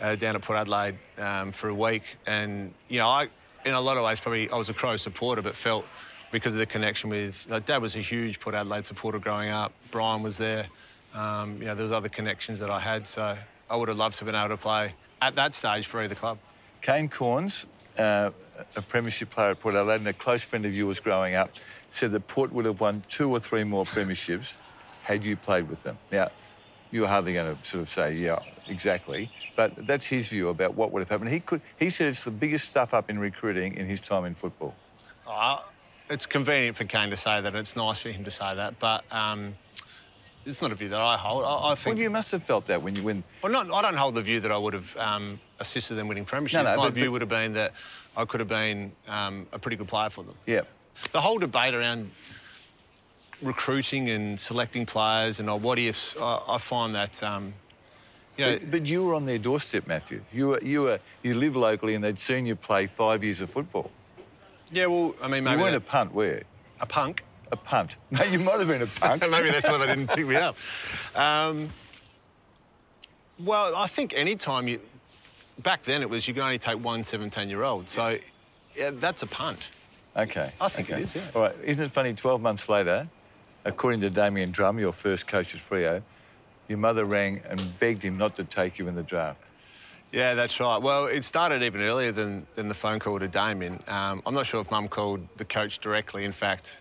uh, 0.00 0.16
down 0.16 0.34
at 0.36 0.42
Port 0.42 0.58
Adelaide 0.58 0.96
um, 1.18 1.52
for 1.52 1.68
a 1.68 1.74
week, 1.74 2.02
and 2.26 2.72
you 2.88 2.98
know, 2.98 3.08
I, 3.08 3.28
in 3.64 3.74
a 3.74 3.80
lot 3.80 3.96
of 3.96 4.04
ways, 4.04 4.20
probably 4.20 4.48
I 4.50 4.56
was 4.56 4.68
a 4.68 4.74
Crow 4.74 4.96
supporter, 4.96 5.42
but 5.42 5.54
felt 5.54 5.84
because 6.30 6.54
of 6.54 6.58
the 6.58 6.66
connection 6.66 7.10
with 7.10 7.46
like, 7.48 7.66
Dad 7.66 7.82
was 7.82 7.96
a 7.96 8.00
huge 8.00 8.38
Port 8.40 8.54
Adelaide 8.54 8.84
supporter 8.84 9.18
growing 9.18 9.50
up. 9.50 9.72
Brian 9.90 10.22
was 10.22 10.36
there. 10.38 10.66
Um, 11.14 11.58
you 11.58 11.64
know, 11.66 11.74
there 11.74 11.84
was 11.84 11.92
other 11.92 12.08
connections 12.08 12.58
that 12.60 12.70
I 12.70 12.78
had, 12.80 13.06
so 13.06 13.36
I 13.70 13.76
would 13.76 13.88
have 13.88 13.96
loved 13.98 14.18
to 14.18 14.24
have 14.24 14.32
been 14.32 14.40
able 14.40 14.54
to 14.54 14.60
play 14.62 14.94
at 15.20 15.34
that 15.36 15.54
stage 15.54 15.86
for 15.86 16.00
either 16.02 16.14
club. 16.14 16.38
Kane 16.82 17.08
Cornes, 17.08 17.64
uh, 17.98 18.30
a 18.76 18.82
premiership 18.82 19.30
player 19.30 19.50
at 19.50 19.60
Port 19.60 19.74
Adelaide 19.74 19.96
and 19.96 20.08
a 20.08 20.12
close 20.12 20.44
friend 20.44 20.64
of 20.64 20.74
yours 20.74 21.00
growing 21.00 21.34
up, 21.34 21.50
said 21.90 22.12
that 22.12 22.26
Port 22.28 22.52
would 22.52 22.64
have 22.64 22.80
won 22.80 23.02
two 23.08 23.30
or 23.30 23.40
three 23.40 23.64
more 23.64 23.84
premierships 23.84 24.54
had 25.02 25.24
you 25.24 25.36
played 25.36 25.68
with 25.68 25.82
them. 25.82 25.98
Now, 26.12 26.28
you're 26.90 27.08
hardly 27.08 27.34
going 27.34 27.56
to 27.56 27.64
sort 27.66 27.82
of 27.82 27.88
say, 27.88 28.14
yeah, 28.14 28.38
exactly, 28.66 29.30
but 29.56 29.86
that's 29.86 30.06
his 30.06 30.28
view 30.28 30.48
about 30.48 30.74
what 30.74 30.92
would 30.92 31.00
have 31.00 31.08
happened. 31.08 31.30
He 31.30 31.40
could. 31.40 31.60
He 31.78 31.90
said 31.90 32.08
it's 32.08 32.24
the 32.24 32.30
biggest 32.30 32.70
stuff 32.70 32.94
up 32.94 33.10
in 33.10 33.18
recruiting 33.18 33.74
in 33.74 33.86
his 33.86 34.00
time 34.00 34.24
in 34.24 34.34
football. 34.34 34.74
Uh, 35.26 35.58
it's 36.10 36.26
convenient 36.26 36.76
for 36.76 36.84
Kane 36.84 37.10
to 37.10 37.16
say 37.16 37.40
that, 37.40 37.54
it's 37.54 37.76
nice 37.76 38.00
for 38.00 38.10
him 38.10 38.24
to 38.24 38.30
say 38.30 38.54
that, 38.54 38.78
but 38.78 39.04
um, 39.10 39.54
it's 40.46 40.62
not 40.62 40.72
a 40.72 40.74
view 40.74 40.88
that 40.88 41.00
I 41.00 41.16
hold. 41.16 41.44
I, 41.44 41.72
I 41.72 41.74
think. 41.74 41.96
Well, 41.96 42.02
you 42.02 42.10
must 42.10 42.32
have 42.32 42.42
felt 42.42 42.66
that 42.68 42.82
when 42.82 42.96
you 42.96 43.02
when 43.02 43.24
Well, 43.42 43.52
not, 43.52 43.70
I 43.70 43.82
don't 43.82 43.96
hold 43.96 44.14
the 44.14 44.22
view 44.22 44.40
that 44.40 44.50
I 44.50 44.56
would 44.56 44.74
have 44.74 44.96
um, 44.96 45.40
assisted 45.60 45.94
them 45.94 46.08
winning 46.08 46.24
premierships. 46.24 46.52
No, 46.54 46.62
no, 46.62 46.76
My 46.76 46.84
but- 46.86 46.94
view 46.94 47.04
but- 47.06 47.12
would 47.12 47.20
have 47.22 47.28
been 47.28 47.52
that 47.54 47.72
I 48.16 48.24
could 48.24 48.40
have 48.40 48.48
been 48.48 48.92
um, 49.08 49.46
a 49.52 49.58
pretty 49.58 49.76
good 49.76 49.88
player 49.88 50.10
for 50.10 50.24
them. 50.24 50.34
yeah. 50.46 50.62
The 51.12 51.20
whole 51.20 51.38
debate 51.38 51.74
around 51.74 52.10
recruiting 53.40 54.10
and 54.10 54.38
selecting 54.38 54.84
players 54.84 55.38
and 55.38 55.48
oh, 55.48 55.54
what 55.56 55.78
ifs, 55.78 56.16
I, 56.20 56.40
I 56.48 56.58
find 56.58 56.92
that, 56.96 57.22
um, 57.22 57.54
you 58.36 58.44
know, 58.44 58.58
But, 58.58 58.70
but 58.72 58.86
you 58.88 59.04
were 59.04 59.14
on 59.14 59.22
their 59.24 59.38
doorstep, 59.38 59.86
Matthew. 59.86 60.22
You 60.32 60.48
were 60.48 60.60
you 60.62 60.82
were 60.82 60.98
you 61.22 61.34
live 61.34 61.54
locally 61.54 61.94
and 61.94 62.02
they'd 62.02 62.18
seen 62.18 62.46
you 62.46 62.56
play 62.56 62.88
five 62.88 63.22
years 63.22 63.40
of 63.40 63.48
football. 63.50 63.90
yeah, 64.72 64.86
well, 64.86 65.14
I 65.22 65.28
mean, 65.28 65.44
maybe 65.44 65.58
you 65.58 65.62
weren't 65.62 65.76
a 65.76 65.80
punt, 65.80 66.12
were 66.12 66.26
you? 66.38 66.44
a 66.80 66.86
punk. 66.86 67.22
A 67.52 67.56
punt. 67.56 67.96
No, 68.10 68.22
you 68.24 68.40
might 68.40 68.58
have 68.58 68.66
been 68.68 68.82
a 68.82 68.86
punt. 68.86 69.22
Maybe 69.30 69.50
that's 69.50 69.68
why 69.68 69.78
they 69.78 69.86
didn't 69.86 70.08
pick 70.08 70.26
me 70.26 70.36
up. 70.36 70.56
Um, 71.16 71.68
well, 73.38 73.74
I 73.76 73.86
think 73.86 74.12
any 74.16 74.34
time 74.36 74.66
you. 74.68 74.80
Back 75.62 75.82
then 75.82 76.02
it 76.02 76.10
was 76.10 76.28
you 76.28 76.34
can 76.34 76.42
only 76.42 76.58
take 76.58 76.82
one 76.82 77.02
17 77.02 77.48
year 77.48 77.62
old. 77.62 77.88
So 77.88 78.18
yeah, 78.76 78.90
that's 78.92 79.22
a 79.22 79.26
punt. 79.26 79.70
Okay. 80.16 80.50
I 80.60 80.68
think 80.68 80.90
it 80.90 80.94
okay. 80.94 81.02
is, 81.02 81.14
yeah. 81.14 81.22
All 81.34 81.42
right. 81.42 81.54
Isn't 81.64 81.84
it 81.84 81.90
funny? 81.90 82.12
12 82.12 82.40
months 82.40 82.68
later, 82.68 83.08
according 83.64 84.00
to 84.00 84.10
Damian 84.10 84.50
Drum, 84.50 84.78
your 84.78 84.92
first 84.92 85.26
coach 85.26 85.54
at 85.54 85.60
Freo, 85.60 86.02
your 86.68 86.78
mother 86.78 87.04
rang 87.04 87.40
and 87.48 87.78
begged 87.78 88.02
him 88.02 88.18
not 88.18 88.36
to 88.36 88.44
take 88.44 88.78
you 88.78 88.88
in 88.88 88.94
the 88.94 89.02
draft. 89.02 89.40
Yeah, 90.12 90.34
that's 90.34 90.58
right. 90.58 90.78
Well, 90.78 91.06
it 91.06 91.22
started 91.22 91.62
even 91.62 91.82
earlier 91.82 92.12
than, 92.12 92.46
than 92.54 92.68
the 92.68 92.74
phone 92.74 92.98
call 92.98 93.18
to 93.18 93.28
Damian. 93.28 93.82
Um, 93.86 94.22
I'm 94.24 94.34
not 94.34 94.46
sure 94.46 94.60
if 94.60 94.70
Mum 94.70 94.88
called 94.88 95.20
the 95.36 95.44
coach 95.44 95.80
directly. 95.80 96.24
In 96.24 96.32
fact, 96.32 96.76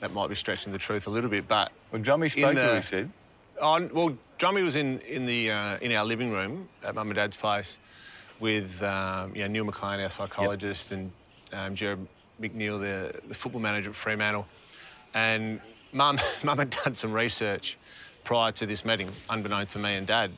that 0.00 0.12
might 0.12 0.28
be 0.28 0.34
stretching 0.34 0.72
the 0.72 0.78
truth 0.78 1.06
a 1.06 1.10
little 1.10 1.28
bit. 1.28 1.46
But 1.46 1.72
Well, 1.92 2.00
Drummy 2.00 2.30
spoke 2.30 2.56
to 2.56 2.66
you, 2.66 2.74
he 2.76 2.82
said. 2.82 3.10
well, 3.60 4.16
Drummy 4.38 4.64
was 4.64 4.76
in 4.76 4.98
in 5.00 5.26
the 5.26 5.50
uh, 5.50 5.78
in 5.78 5.92
our 5.92 6.06
living 6.06 6.32
room 6.32 6.68
at 6.82 6.94
Mum 6.94 7.08
and 7.08 7.16
Dad's 7.16 7.36
place 7.36 7.78
with 8.40 8.82
um, 8.82 9.34
you 9.34 9.42
know, 9.42 9.48
Neil 9.48 9.64
McLean, 9.64 10.00
our 10.00 10.10
psychologist, 10.10 10.90
and 10.92 11.12
um, 11.52 11.74
Jared 11.74 12.06
McNeil, 12.40 12.80
the, 12.80 13.20
the 13.28 13.34
football 13.34 13.60
manager 13.60 13.90
at 13.90 13.96
Fremantle. 13.96 14.46
And 15.14 15.60
Mum, 15.92 16.18
Mum 16.42 16.58
had 16.58 16.70
done 16.70 16.94
some 16.94 17.12
research 17.12 17.76
prior 18.24 18.52
to 18.52 18.66
this 18.66 18.84
meeting, 18.84 19.10
unbeknown 19.28 19.66
to 19.66 19.78
me 19.78 19.94
and 19.94 20.06
Dad. 20.06 20.32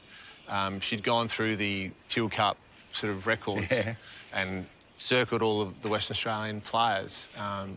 Um, 0.48 0.80
she'd 0.80 1.02
gone 1.02 1.28
through 1.28 1.56
the 1.56 1.90
Teal 2.08 2.28
Cup 2.28 2.56
sort 2.92 3.12
of 3.12 3.26
records 3.26 3.70
Yeah. 3.70 3.94
and 4.34 4.66
circled 4.98 5.42
all 5.42 5.62
of 5.62 5.80
the 5.82 5.88
Western 5.88 6.14
Australian 6.14 6.60
players. 6.60 7.28
Um, 7.38 7.76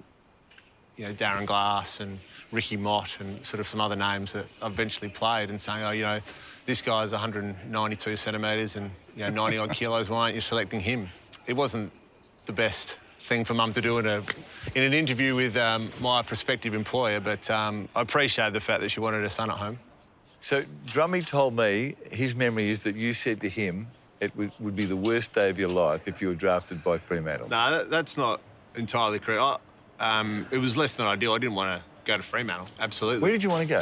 you 0.97 1.05
know, 1.05 1.13
Darren 1.13 1.45
Glass 1.45 1.99
and 1.99 2.19
Ricky 2.51 2.77
Mott 2.77 3.17
and 3.19 3.45
sort 3.45 3.59
of 3.59 3.67
some 3.67 3.81
other 3.81 3.95
names 3.95 4.31
that 4.33 4.45
eventually 4.63 5.09
played 5.09 5.49
and 5.49 5.61
saying, 5.61 5.83
oh, 5.83 5.91
you 5.91 6.03
know, 6.03 6.19
this 6.65 6.81
guy's 6.81 7.11
192 7.11 8.15
centimetres 8.15 8.75
and, 8.75 8.89
you 9.15 9.23
know, 9.23 9.29
90 9.29 9.57
odd 9.57 9.71
kilos, 9.71 10.09
why 10.09 10.23
aren't 10.23 10.35
you 10.35 10.41
selecting 10.41 10.79
him? 10.79 11.07
It 11.47 11.53
wasn't 11.53 11.91
the 12.45 12.53
best 12.53 12.97
thing 13.19 13.43
for 13.43 13.53
mum 13.53 13.73
to 13.73 13.81
do 13.81 13.97
in, 13.97 14.05
a, 14.05 14.21
in 14.75 14.83
an 14.83 14.93
interview 14.93 15.35
with 15.35 15.57
um, 15.57 15.89
my 15.99 16.21
prospective 16.21 16.73
employer, 16.73 17.19
but 17.19 17.49
um, 17.49 17.89
I 17.95 18.01
appreciate 18.01 18.53
the 18.53 18.59
fact 18.59 18.81
that 18.81 18.89
she 18.89 18.99
wanted 18.99 19.21
her 19.21 19.29
son 19.29 19.49
at 19.49 19.57
home. 19.57 19.79
So 20.41 20.63
Drummy 20.85 21.25
told 21.25 21.55
me 21.55 21.95
his 22.11 22.35
memory 22.35 22.69
is 22.69 22.83
that 22.83 22.95
you 22.95 23.13
said 23.13 23.41
to 23.41 23.49
him 23.49 23.87
it 24.19 24.35
would, 24.37 24.51
would 24.59 24.75
be 24.75 24.85
the 24.85 24.95
worst 24.95 25.33
day 25.33 25.49
of 25.49 25.57
your 25.57 25.69
life 25.69 26.07
if 26.07 26.21
you 26.21 26.27
were 26.27 26.35
drafted 26.35 26.83
by 26.83 26.97
Fremantle. 26.97 27.49
No, 27.49 27.71
that, 27.71 27.89
that's 27.89 28.17
not 28.17 28.41
entirely 28.75 29.19
correct. 29.19 29.59
I, 29.99 30.19
um, 30.19 30.45
it 30.51 30.57
was 30.57 30.77
less 30.77 30.95
than 30.95 31.07
ideal. 31.07 31.33
I 31.33 31.39
didn't 31.39 31.55
want 31.55 31.79
to 31.79 31.83
go 32.05 32.17
to 32.17 32.23
Fremantle. 32.23 32.67
Absolutely. 32.79 33.21
Where 33.21 33.31
did 33.31 33.43
you 33.43 33.49
want 33.49 33.61
to 33.61 33.67
go? 33.67 33.81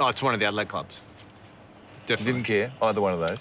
Oh, 0.00 0.08
it's 0.08 0.22
one 0.22 0.34
of 0.34 0.40
the 0.40 0.46
Adelaide 0.46 0.68
clubs. 0.68 1.00
You 2.02 2.16
Definitely. 2.16 2.32
didn't 2.32 2.46
care 2.46 2.72
either 2.82 3.00
one 3.00 3.14
of 3.14 3.20
those. 3.20 3.38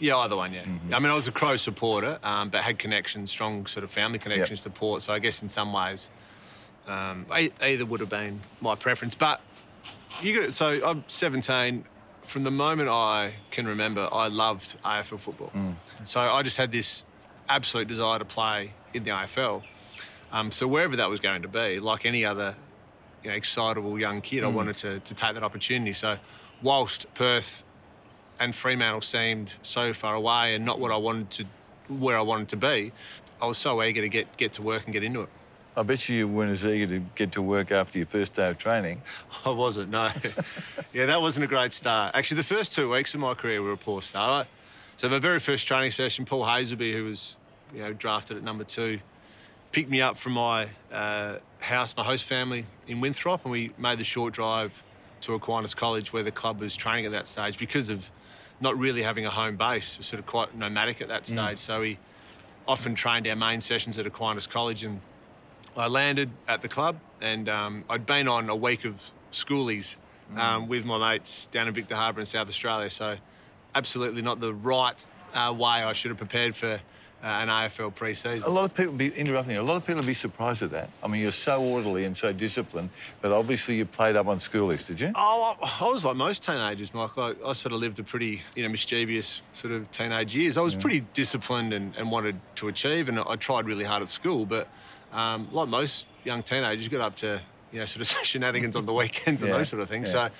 Yeah, 0.00 0.16
either 0.18 0.36
one, 0.36 0.52
yeah. 0.52 0.64
I 0.92 0.98
mean, 0.98 1.10
I 1.10 1.14
was 1.14 1.28
a 1.28 1.32
Crow 1.32 1.56
supporter, 1.56 2.18
um, 2.22 2.50
but 2.50 2.62
had 2.62 2.78
connections, 2.78 3.30
strong 3.30 3.66
sort 3.66 3.84
of 3.84 3.90
family 3.90 4.18
connections 4.18 4.60
to 4.62 4.70
Port. 4.70 5.02
So 5.02 5.12
I 5.12 5.18
guess 5.18 5.42
in 5.42 5.48
some 5.48 5.72
ways, 5.72 6.10
um, 6.86 7.26
either 7.30 7.86
would 7.86 8.00
have 8.00 8.08
been 8.10 8.40
my 8.60 8.74
preference. 8.74 9.14
But 9.14 9.40
you 10.22 10.38
got 10.40 10.52
so 10.52 10.80
I'm 10.84 11.04
17. 11.06 11.84
From 12.22 12.44
the 12.44 12.50
moment 12.50 12.88
I 12.88 13.34
can 13.50 13.66
remember, 13.66 14.08
I 14.10 14.28
loved 14.28 14.76
AFL 14.84 15.18
football. 15.20 15.50
So 16.04 16.20
I 16.20 16.42
just 16.42 16.56
had 16.56 16.72
this 16.72 17.04
absolute 17.48 17.86
desire 17.88 18.18
to 18.18 18.24
play 18.24 18.72
in 18.94 19.04
the 19.04 19.10
AFL. 19.10 19.62
Um, 20.32 20.50
so 20.50 20.66
wherever 20.66 20.96
that 20.96 21.10
was 21.10 21.20
going 21.20 21.42
to 21.42 21.48
be, 21.48 21.78
like 21.80 22.06
any 22.06 22.24
other 22.24 22.54
you 23.22 23.30
know, 23.30 23.36
excitable 23.36 23.98
young 23.98 24.20
kid, 24.20 24.42
I 24.42 24.48
wanted 24.48 24.76
to, 24.78 25.00
to 25.00 25.14
take 25.14 25.34
that 25.34 25.42
opportunity. 25.42 25.92
So 25.92 26.18
whilst 26.62 27.12
Perth 27.14 27.62
and 28.40 28.54
Fremantle 28.54 29.02
seemed 29.02 29.52
so 29.62 29.92
far 29.92 30.14
away 30.14 30.54
and 30.54 30.64
not 30.64 30.80
what 30.80 30.90
I 30.90 30.96
wanted 30.96 31.30
to, 31.32 31.44
where 31.88 32.16
I 32.18 32.22
wanted 32.22 32.48
to 32.48 32.56
be, 32.56 32.92
I 33.40 33.46
was 33.46 33.58
so 33.58 33.82
eager 33.82 34.00
to 34.00 34.08
get 34.08 34.36
get 34.36 34.52
to 34.54 34.62
work 34.62 34.84
and 34.84 34.92
get 34.92 35.02
into 35.04 35.22
it. 35.22 35.28
I 35.76 35.82
bet 35.82 36.08
you 36.08 36.28
weren't 36.28 36.52
as 36.52 36.64
eager 36.64 36.86
to 36.86 37.00
get 37.16 37.32
to 37.32 37.42
work 37.42 37.72
after 37.72 37.98
your 37.98 38.06
first 38.06 38.34
day 38.34 38.48
of 38.48 38.58
training. 38.58 39.02
I 39.44 39.50
wasn't, 39.50 39.90
no. 39.90 40.08
yeah, 40.92 41.06
that 41.06 41.20
wasn't 41.20 41.44
a 41.44 41.48
great 41.48 41.72
start. 41.72 42.14
Actually, 42.14 42.36
the 42.38 42.44
first 42.44 42.72
two 42.74 42.90
weeks 42.90 43.12
of 43.14 43.20
my 43.20 43.34
career 43.34 43.60
were 43.60 43.72
a 43.72 43.76
poor 43.76 44.00
start. 44.00 44.46
I- 44.46 44.50
So 44.96 45.08
my 45.08 45.18
very 45.18 45.40
first 45.40 45.66
training 45.66 45.90
session, 45.90 46.24
Paul 46.24 46.44
Hasleby, 46.44 46.92
who 46.92 47.04
was, 47.06 47.36
you 47.74 47.80
know, 47.82 47.92
drafted 47.92 48.36
at 48.36 48.44
number 48.44 48.62
two, 48.62 49.00
picked 49.72 49.90
me 49.90 50.00
up 50.00 50.16
from 50.16 50.34
my 50.34 50.68
uh, 50.92 51.38
house, 51.60 51.96
my 51.96 52.04
host 52.04 52.22
family 52.24 52.64
in 52.86 53.00
Winthrop, 53.00 53.42
and 53.44 53.50
we 53.50 53.72
made 53.76 53.98
the 53.98 54.04
short 54.04 54.32
drive 54.32 54.80
to 55.22 55.34
Aquinas 55.34 55.74
College, 55.74 56.12
where 56.12 56.22
the 56.22 56.30
club 56.30 56.60
was 56.60 56.76
training 56.76 57.04
at 57.06 57.10
that 57.12 57.26
stage, 57.26 57.58
because 57.58 57.90
of 57.90 58.08
not 58.60 58.78
really 58.78 59.02
having 59.02 59.26
a 59.26 59.30
home 59.30 59.56
base. 59.56 59.98
Was 59.98 60.06
sort 60.06 60.20
of 60.20 60.26
quite 60.26 60.56
nomadic 60.56 61.00
at 61.00 61.08
that 61.08 61.26
stage. 61.26 61.58
So 61.58 61.80
we 61.80 61.98
often 62.66 62.94
trained 62.94 63.26
our 63.26 63.36
main 63.36 63.60
sessions 63.60 63.98
at 63.98 64.06
Aquinas 64.06 64.46
College, 64.46 64.84
and 64.84 65.00
I 65.76 65.88
landed 65.88 66.30
at 66.48 66.62
the 66.62 66.68
club, 66.68 66.98
and 67.20 67.48
um, 67.48 67.84
I'd 67.90 68.06
been 68.06 68.28
on 68.28 68.48
a 68.48 68.56
week 68.56 68.84
of 68.84 69.10
schoolies 69.32 69.96
um, 70.36 70.68
with 70.68 70.84
my 70.84 70.98
mates 70.98 71.46
down 71.48 71.68
in 71.68 71.74
Victor 71.74 71.94
Harbor 71.94 72.20
in 72.20 72.26
South 72.26 72.48
Australia. 72.48 72.88
So, 72.90 73.16
absolutely 73.74 74.22
not 74.22 74.40
the 74.40 74.54
right 74.54 75.04
uh, 75.34 75.52
way 75.56 75.68
I 75.68 75.92
should 75.92 76.10
have 76.10 76.18
prepared 76.18 76.54
for 76.54 76.80
uh, 77.24 77.26
an 77.26 77.48
AFL 77.48 77.88
A 77.88 77.90
pre-season. 77.90 78.52
lot 78.52 78.64
of 78.64 78.74
people 78.74 78.92
be 78.92 79.08
interrupting. 79.08 79.54
you, 79.54 79.60
A 79.60 79.62
lot 79.62 79.76
of 79.76 79.86
people 79.86 80.00
would 80.00 80.06
be 80.06 80.12
surprised 80.12 80.62
at 80.62 80.70
that. 80.72 80.90
I 81.02 81.08
mean, 81.08 81.22
you're 81.22 81.32
so 81.32 81.62
orderly 81.62 82.04
and 82.04 82.14
so 82.14 82.32
disciplined, 82.34 82.90
but 83.22 83.32
obviously 83.32 83.76
you 83.76 83.86
played 83.86 84.14
up 84.14 84.26
on 84.26 84.38
schoolies, 84.40 84.86
did 84.86 85.00
you? 85.00 85.10
Oh, 85.14 85.56
I, 85.62 85.84
I 85.84 85.88
was 85.90 86.04
like 86.04 86.16
most 86.16 86.42
teenagers, 86.42 86.92
Michael. 86.92 87.22
I, 87.44 87.48
I 87.48 87.52
sort 87.54 87.72
of 87.72 87.78
lived 87.80 87.98
a 87.98 88.02
pretty, 88.02 88.42
you 88.54 88.62
know, 88.62 88.68
mischievous 88.68 89.40
sort 89.54 89.72
of 89.72 89.90
teenage 89.90 90.36
years. 90.36 90.58
I 90.58 90.60
was 90.60 90.74
pretty 90.74 91.00
disciplined 91.14 91.72
and, 91.72 91.96
and 91.96 92.10
wanted 92.10 92.36
to 92.56 92.68
achieve, 92.68 93.08
and 93.08 93.18
I 93.18 93.36
tried 93.36 93.64
really 93.64 93.84
hard 93.84 94.02
at 94.02 94.08
school. 94.08 94.44
But 94.44 94.68
um, 95.12 95.48
like 95.50 95.68
most 95.68 96.06
young 96.24 96.42
teenagers, 96.42 96.88
got 96.88 97.00
up 97.00 97.16
to, 97.16 97.40
you 97.72 97.78
know, 97.78 97.86
sort 97.86 98.02
of 98.02 98.06
shenanigans 98.26 98.76
on 98.76 98.84
the 98.84 98.92
weekends 98.92 99.42
and 99.42 99.50
Yeah, 99.50 99.56
those 99.58 99.70
sort 99.70 99.80
of 99.80 99.88
things. 99.88 100.12
yeah. 100.12 100.28
So, 100.28 100.34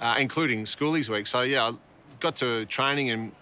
uh, 0.00 0.14
including 0.20 0.64
schoolies 0.66 1.08
week. 1.08 1.26
So 1.26 1.42
yeah, 1.42 1.64
I 1.70 1.72
got 2.20 2.36
to 2.36 2.64
training 2.66 3.10
and 3.10 3.32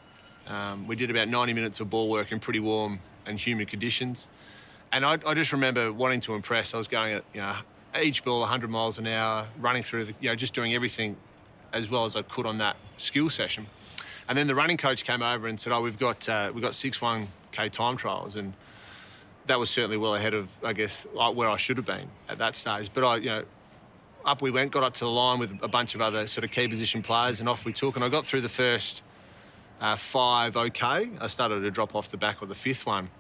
um, 0.47 0.87
we 0.87 0.97
did 0.97 1.11
about 1.11 1.29
90 1.29 1.53
minutes 1.53 1.81
of 1.81 1.91
ball 1.91 2.09
work 2.09 2.33
in 2.33 2.41
pretty 2.41 2.61
warm 2.61 3.01
and 3.27 3.39
humid 3.39 3.69
conditions. 3.69 4.29
And 4.93 5.05
I, 5.05 5.19
I 5.27 5.35
just 5.35 5.53
remember 5.53 5.93
wanting 5.93 6.21
to 6.23 6.35
impress. 6.35 6.75
I 6.75 6.79
was 6.79 6.89
going 6.89 7.15
at, 7.15 7.25
you 7.35 7.41
know, 7.41 7.57
each 8.01 8.25
ball 8.25 8.41
100 8.41 8.71
miles 8.71 8.99
an 8.99 9.07
hour, 9.07 9.47
running 9.59 9.83
through 9.83 10.07
the, 10.07 10.15
you 10.21 10.29
know, 10.29 10.37
just 10.37 10.55
doing 10.55 10.75
everything 10.75 11.17
as 11.73 11.91
well 11.91 12.05
as 12.05 12.17
I 12.17 12.23
could 12.23 12.47
on 12.47 12.59
that 12.59 12.77
skill 12.97 13.29
session. 13.29 13.67
And 14.29 14.37
then 14.37 14.47
the 14.47 14.55
running 14.55 14.77
coach 14.77 15.05
came 15.05 15.23
over 15.23 15.47
and 15.47 15.59
said, 15.59 15.73
"Oh, 15.73 15.81
we've 15.81 15.99
got 15.99 16.29
uh, 16.29 16.51
we've 16.53 16.63
got 16.63 16.75
six 16.75 17.01
one 17.01 17.29
k 17.53 17.69
time 17.69 17.97
trials," 17.97 18.35
and 18.35 18.55
that 19.47 19.59
was 19.59 19.71
certainly 19.71 19.97
well 19.97 20.17
ahead 20.17 20.35
of, 20.35 20.53
I 20.65 20.73
guess, 20.73 21.07
like 21.15 21.37
where 21.37 21.49
I 21.49 21.57
should 21.57 21.77
have 21.77 21.87
been 21.87 22.09
at 22.29 22.39
that 22.39 22.57
stage. 22.57 22.91
But 22.93 23.05
I, 23.05 23.17
you 23.19 23.27
know, 23.27 23.45
up 24.25 24.43
we 24.43 24.51
went, 24.51 24.73
got 24.73 24.83
up 24.83 24.95
to 24.95 25.01
the 25.01 25.11
line 25.11 25.39
with 25.39 25.57
a 25.63 25.69
bunch 25.69 25.95
of 25.95 26.01
other 26.01 26.27
sort 26.27 26.45
of 26.45 26.51
key 26.51 26.67
position 26.67 27.03
players, 27.03 27.39
and 27.39 27.49
off 27.49 27.65
we 27.65 27.73
took. 27.73 27.95
And 27.95 28.05
I 28.05 28.09
got 28.09 28.25
through 28.25 28.41
the 28.41 28.49
first 28.49 29.03
uh, 29.81 29.97
five 29.97 30.57
okay. 30.57 31.11
I 31.21 31.27
started 31.27 31.61
to 31.61 31.71
drop 31.71 31.95
off 31.95 32.11
the 32.11 32.17
back 32.17 32.43
of 32.43 32.49
the 32.49 32.55
fifth 32.55 32.87
one 32.87 33.11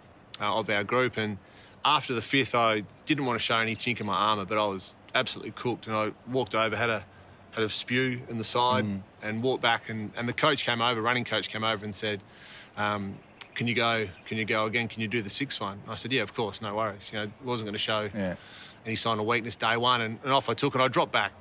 uh, 0.40 0.54
of 0.56 0.68
our 0.70 0.84
group, 0.84 1.16
and 1.16 1.38
after 1.84 2.14
the 2.14 2.22
fifth, 2.22 2.54
I 2.54 2.82
didn't 3.04 3.26
want 3.26 3.38
to 3.38 3.44
show 3.44 3.58
any 3.58 3.76
chink 3.76 4.00
in 4.00 4.06
my 4.06 4.14
armour, 4.16 4.44
but 4.44 4.58
I 4.58 4.66
was 4.66 4.96
absolutely 5.14 5.52
cooked. 5.52 5.86
And 5.86 5.94
I 5.96 6.12
walked 6.30 6.54
over, 6.54 6.76
had 6.76 6.90
a 6.90 7.04
had 7.52 7.64
a 7.64 7.68
spew 7.68 8.20
in 8.28 8.36
the 8.38 8.44
side, 8.44 8.84
and 9.22 9.42
walked 9.42 9.62
back. 9.62 9.88
And, 9.88 10.10
and 10.16 10.28
the 10.28 10.32
coach 10.34 10.64
came 10.64 10.82
over, 10.82 11.00
running 11.00 11.24
coach 11.24 11.48
came 11.48 11.64
over 11.64 11.84
and 11.84 11.94
said, 11.94 12.20
um, 12.76 13.16
"Can 13.54 13.66
you 13.66 13.74
go? 13.74 14.08
Can 14.26 14.36
you 14.36 14.44
go 14.44 14.66
again? 14.66 14.88
Can 14.88 15.00
you 15.00 15.08
do 15.08 15.22
the 15.22 15.30
sixth 15.30 15.60
one?" 15.60 15.80
I 15.88 15.94
said, 15.94 16.12
"Yeah, 16.12 16.22
of 16.22 16.34
course, 16.34 16.60
no 16.60 16.74
worries." 16.74 17.10
You 17.12 17.20
know, 17.20 17.30
wasn't 17.44 17.66
going 17.66 17.74
to 17.74 17.78
show 17.78 18.10
Yeah. 18.14 18.34
any 18.84 18.96
sign 18.96 19.18
of 19.18 19.24
weakness 19.26 19.56
day 19.56 19.76
one, 19.76 20.00
and, 20.02 20.18
and 20.24 20.32
off 20.32 20.50
I 20.50 20.54
took 20.54 20.74
it. 20.74 20.80
I 20.80 20.88
dropped 20.88 21.12
back 21.12 21.32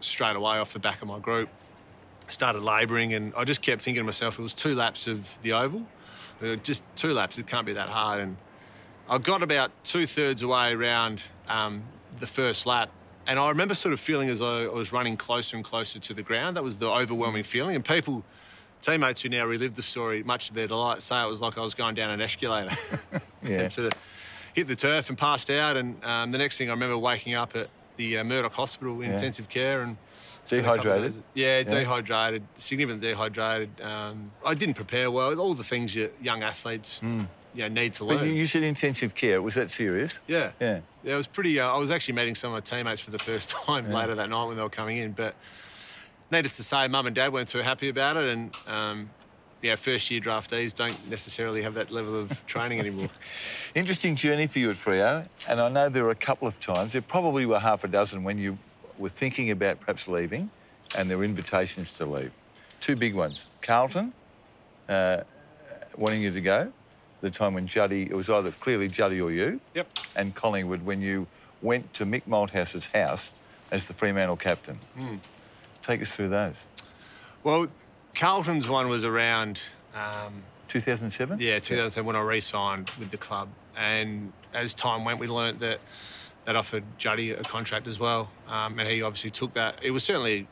straight 0.00 0.36
away 0.36 0.58
off 0.58 0.72
the 0.72 0.78
back 0.78 1.02
of 1.02 1.08
my 1.08 1.18
group, 1.18 1.48
started 2.28 2.62
labouring, 2.62 3.14
and 3.14 3.32
I 3.36 3.44
just 3.44 3.62
kept 3.62 3.82
thinking 3.82 4.00
to 4.02 4.04
myself, 4.06 4.38
it 4.38 4.42
was 4.42 4.54
two 4.54 4.74
laps 4.74 5.06
of 5.06 5.40
the 5.42 5.52
oval, 5.52 5.82
Uh, 6.42 6.54
just 6.56 6.84
two 6.94 7.12
laps. 7.12 7.36
It 7.38 7.46
can't 7.46 7.66
be 7.66 7.72
that 7.74 7.88
hard. 7.88 8.20
And 8.20 8.36
I 9.08 9.18
got 9.18 9.42
about 9.42 9.70
two 9.84 10.06
thirds 10.06 10.42
away 10.42 10.72
around 10.72 11.20
um, 11.48 11.82
the 12.20 12.26
first 12.26 12.64
lap, 12.66 12.90
and 13.26 13.38
I 13.38 13.48
remember 13.48 13.74
sort 13.74 13.92
of 13.92 14.00
feeling 14.00 14.28
as 14.28 14.38
though 14.38 14.70
I 14.70 14.74
was 14.74 14.92
running 14.92 15.16
closer 15.16 15.56
and 15.56 15.64
closer 15.64 15.98
to 15.98 16.14
the 16.14 16.22
ground. 16.22 16.56
That 16.56 16.62
was 16.64 16.78
the 16.78 16.88
overwhelming 16.88 17.44
feeling, 17.44 17.74
and 17.76 17.84
people. 17.84 18.24
Teammates 18.80 19.22
who 19.22 19.28
now 19.28 19.44
relive 19.44 19.74
the 19.74 19.82
story, 19.82 20.22
much 20.22 20.46
to 20.46 20.54
their 20.54 20.68
delight, 20.68 21.02
say 21.02 21.20
it 21.20 21.28
was 21.28 21.40
like 21.40 21.58
I 21.58 21.62
was 21.62 21.74
going 21.74 21.96
down 21.96 22.10
an 22.10 22.20
escalator. 22.20 22.70
Yeah. 23.42 23.62
and 23.62 23.72
sort 23.72 23.92
of 23.92 24.00
hit 24.54 24.68
the 24.68 24.76
turf 24.76 25.08
and 25.08 25.18
passed 25.18 25.50
out. 25.50 25.76
And 25.76 25.96
um, 26.04 26.30
the 26.30 26.38
next 26.38 26.58
thing 26.58 26.68
I 26.68 26.74
remember 26.74 26.96
waking 26.96 27.34
up 27.34 27.56
at 27.56 27.70
the 27.96 28.18
uh, 28.18 28.22
Murdoch 28.24 28.52
Hospital 28.54 28.94
in 29.00 29.08
Yeah. 29.08 29.12
intensive 29.14 29.48
care 29.48 29.82
and 29.82 29.96
a 29.96 29.96
couple 29.96 29.96
of 29.96 30.07
Dehydrated. 30.48 31.02
days- 31.12 31.20
Yeah, 31.34 31.62
dehydrated, 31.62 32.42
significantly 32.56 33.08
dehydrated. 33.08 33.70
Um, 33.82 34.30
I 34.44 34.54
didn't 34.54 34.74
prepare 34.74 35.10
well. 35.10 35.38
All 35.40 35.54
the 35.54 35.64
things 35.64 35.94
you, 35.94 36.10
young 36.22 36.42
athletes 36.42 37.00
you 37.02 37.26
know, 37.54 37.68
need 37.68 37.92
to 37.94 38.04
Hmm. 38.04 38.08
But 38.10 38.16
learn. 38.22 38.36
you, 38.36 38.46
said 38.46 38.62
intensive 38.62 39.14
care. 39.14 39.40
Was 39.42 39.54
that 39.54 39.70
serious? 39.70 40.20
yeah. 40.26 40.50
Yeah. 40.60 40.80
Yeah, 41.04 41.14
it 41.14 41.16
was 41.16 41.26
pretty. 41.26 41.58
Uh, 41.60 41.68
I 41.72 41.78
was 41.78 41.90
actually 41.90 42.14
meeting 42.14 42.34
some 42.34 42.52
of 42.52 42.56
my 42.56 42.60
teammates 42.60 43.00
for 43.00 43.10
the 43.10 43.18
first 43.18 43.50
time 43.66 43.90
later 43.92 44.14
that 44.16 44.28
night 44.28 44.44
when 44.44 44.56
they 44.56 44.62
were 44.62 44.68
coming 44.68 44.98
in. 44.98 45.12
But 45.12 45.34
needless 46.30 46.56
to 46.56 46.62
say, 46.64 46.86
mum 46.88 47.06
and 47.06 47.14
dad 47.16 47.32
weren't 47.32 47.48
too 47.48 47.58
happy 47.60 47.88
about 47.88 48.16
it. 48.16 48.24
And 48.36 48.56
um, 48.66 49.10
yeah, 49.62 49.74
first 49.76 50.10
year 50.10 50.20
draftees 50.20 50.74
don't 50.74 51.08
necessarily 51.08 51.62
have 51.62 51.74
that 51.74 51.90
level 51.90 52.14
of 52.20 52.46
training 52.46 52.80
anymore. 52.80 53.08
Interesting 53.74 54.16
journey 54.16 54.46
for 54.46 54.58
you 54.58 54.70
at 54.70 54.76
Freo, 54.76 55.26
and 55.48 55.60
I 55.60 55.68
know 55.68 55.88
there 55.88 56.04
were 56.04 56.10
a 56.10 56.14
couple 56.14 56.46
of 56.48 56.58
times, 56.60 56.92
there 56.92 57.02
probably 57.02 57.46
were 57.46 57.58
half 57.58 57.84
a 57.84 57.88
dozen 57.88 58.22
when 58.24 58.38
you 58.38 58.58
were 58.98 59.08
thinking 59.08 59.50
about 59.50 59.80
perhaps 59.80 60.08
leaving, 60.08 60.50
and 60.96 61.08
there 61.10 61.18
were 61.18 61.24
invitations 61.24 61.92
to 61.92 62.06
leave. 62.06 62.32
Two 62.80 62.96
big 62.96 63.14
ones. 63.14 63.46
Carlton, 63.62 64.12
uh, 64.88 65.18
wanting 65.96 66.22
you 66.22 66.30
to 66.30 66.40
go, 66.40 66.72
the 67.20 67.30
time 67.30 67.54
when 67.54 67.66
Juddy, 67.66 68.02
it 68.02 68.14
was 68.14 68.30
either 68.30 68.50
clearly 68.52 68.88
Juddy 68.88 69.20
or 69.20 69.30
you, 69.30 69.60
Yep. 69.74 69.88
and 70.16 70.34
Collingwood 70.34 70.84
when 70.84 71.00
you 71.02 71.26
went 71.62 71.92
to 71.94 72.06
Mick 72.06 72.22
Malthouse's 72.26 72.86
house 72.88 73.32
as 73.70 73.86
the 73.86 73.92
Fremantle 73.94 74.36
captain. 74.36 74.78
Take 75.82 76.00
us 76.02 76.14
through 76.14 76.28
those. 76.28 76.54
Well, 77.42 77.66
Carlton's 78.14 78.68
one 78.68 78.88
was 78.88 79.04
around. 79.04 79.58
Um, 79.94 80.42
2007? 80.68 81.38
Yeah, 81.40 81.58
2007 81.58 82.06
when 82.06 82.14
I 82.14 82.20
re-signed 82.20 82.90
with 82.98 83.10
the 83.10 83.16
club, 83.16 83.48
and 83.76 84.32
as 84.54 84.74
time 84.74 85.04
went, 85.04 85.18
we 85.18 85.26
learnt 85.26 85.60
that 85.60 85.80
that 86.48 86.56
offered 86.56 86.82
Juddy 86.96 87.32
a 87.32 87.42
contract 87.42 87.86
as 87.86 88.00
well, 88.00 88.30
um, 88.48 88.78
and 88.78 88.88
he 88.88 89.02
obviously 89.02 89.28
took 89.28 89.52
that. 89.52 89.78
It 89.82 89.90
was 89.90 90.02
certainly 90.02 90.48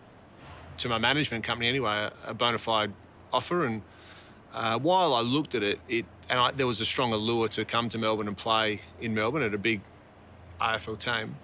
to 0.77 0.91
my 0.91 0.99
management 0.99 1.43
company 1.43 1.71
anyway 1.71 2.11
a, 2.27 2.35
bona 2.35 2.59
fide 2.59 2.93
offer, 3.33 3.65
and 3.65 3.81
uh, 4.53 4.79
while 4.79 5.15
I 5.15 5.23
looked 5.23 5.55
at 5.55 5.63
it, 5.63 5.81
it 5.89 6.05
and 6.29 6.39
I, 6.39 6.51
there 6.51 6.67
was 6.67 6.83
a 6.83 6.85
strong 6.85 7.15
allure 7.15 7.49
to 7.49 7.65
come 7.65 7.89
to 7.89 7.97
Melbourne 7.97 8.29
and 8.29 8.37
play 8.37 8.83
in 9.01 9.15
Melbourne 9.15 9.43
at 9.43 9.55
a 9.55 9.59
big 9.59 9.81
AFL 10.61 10.99
team. 10.99 11.35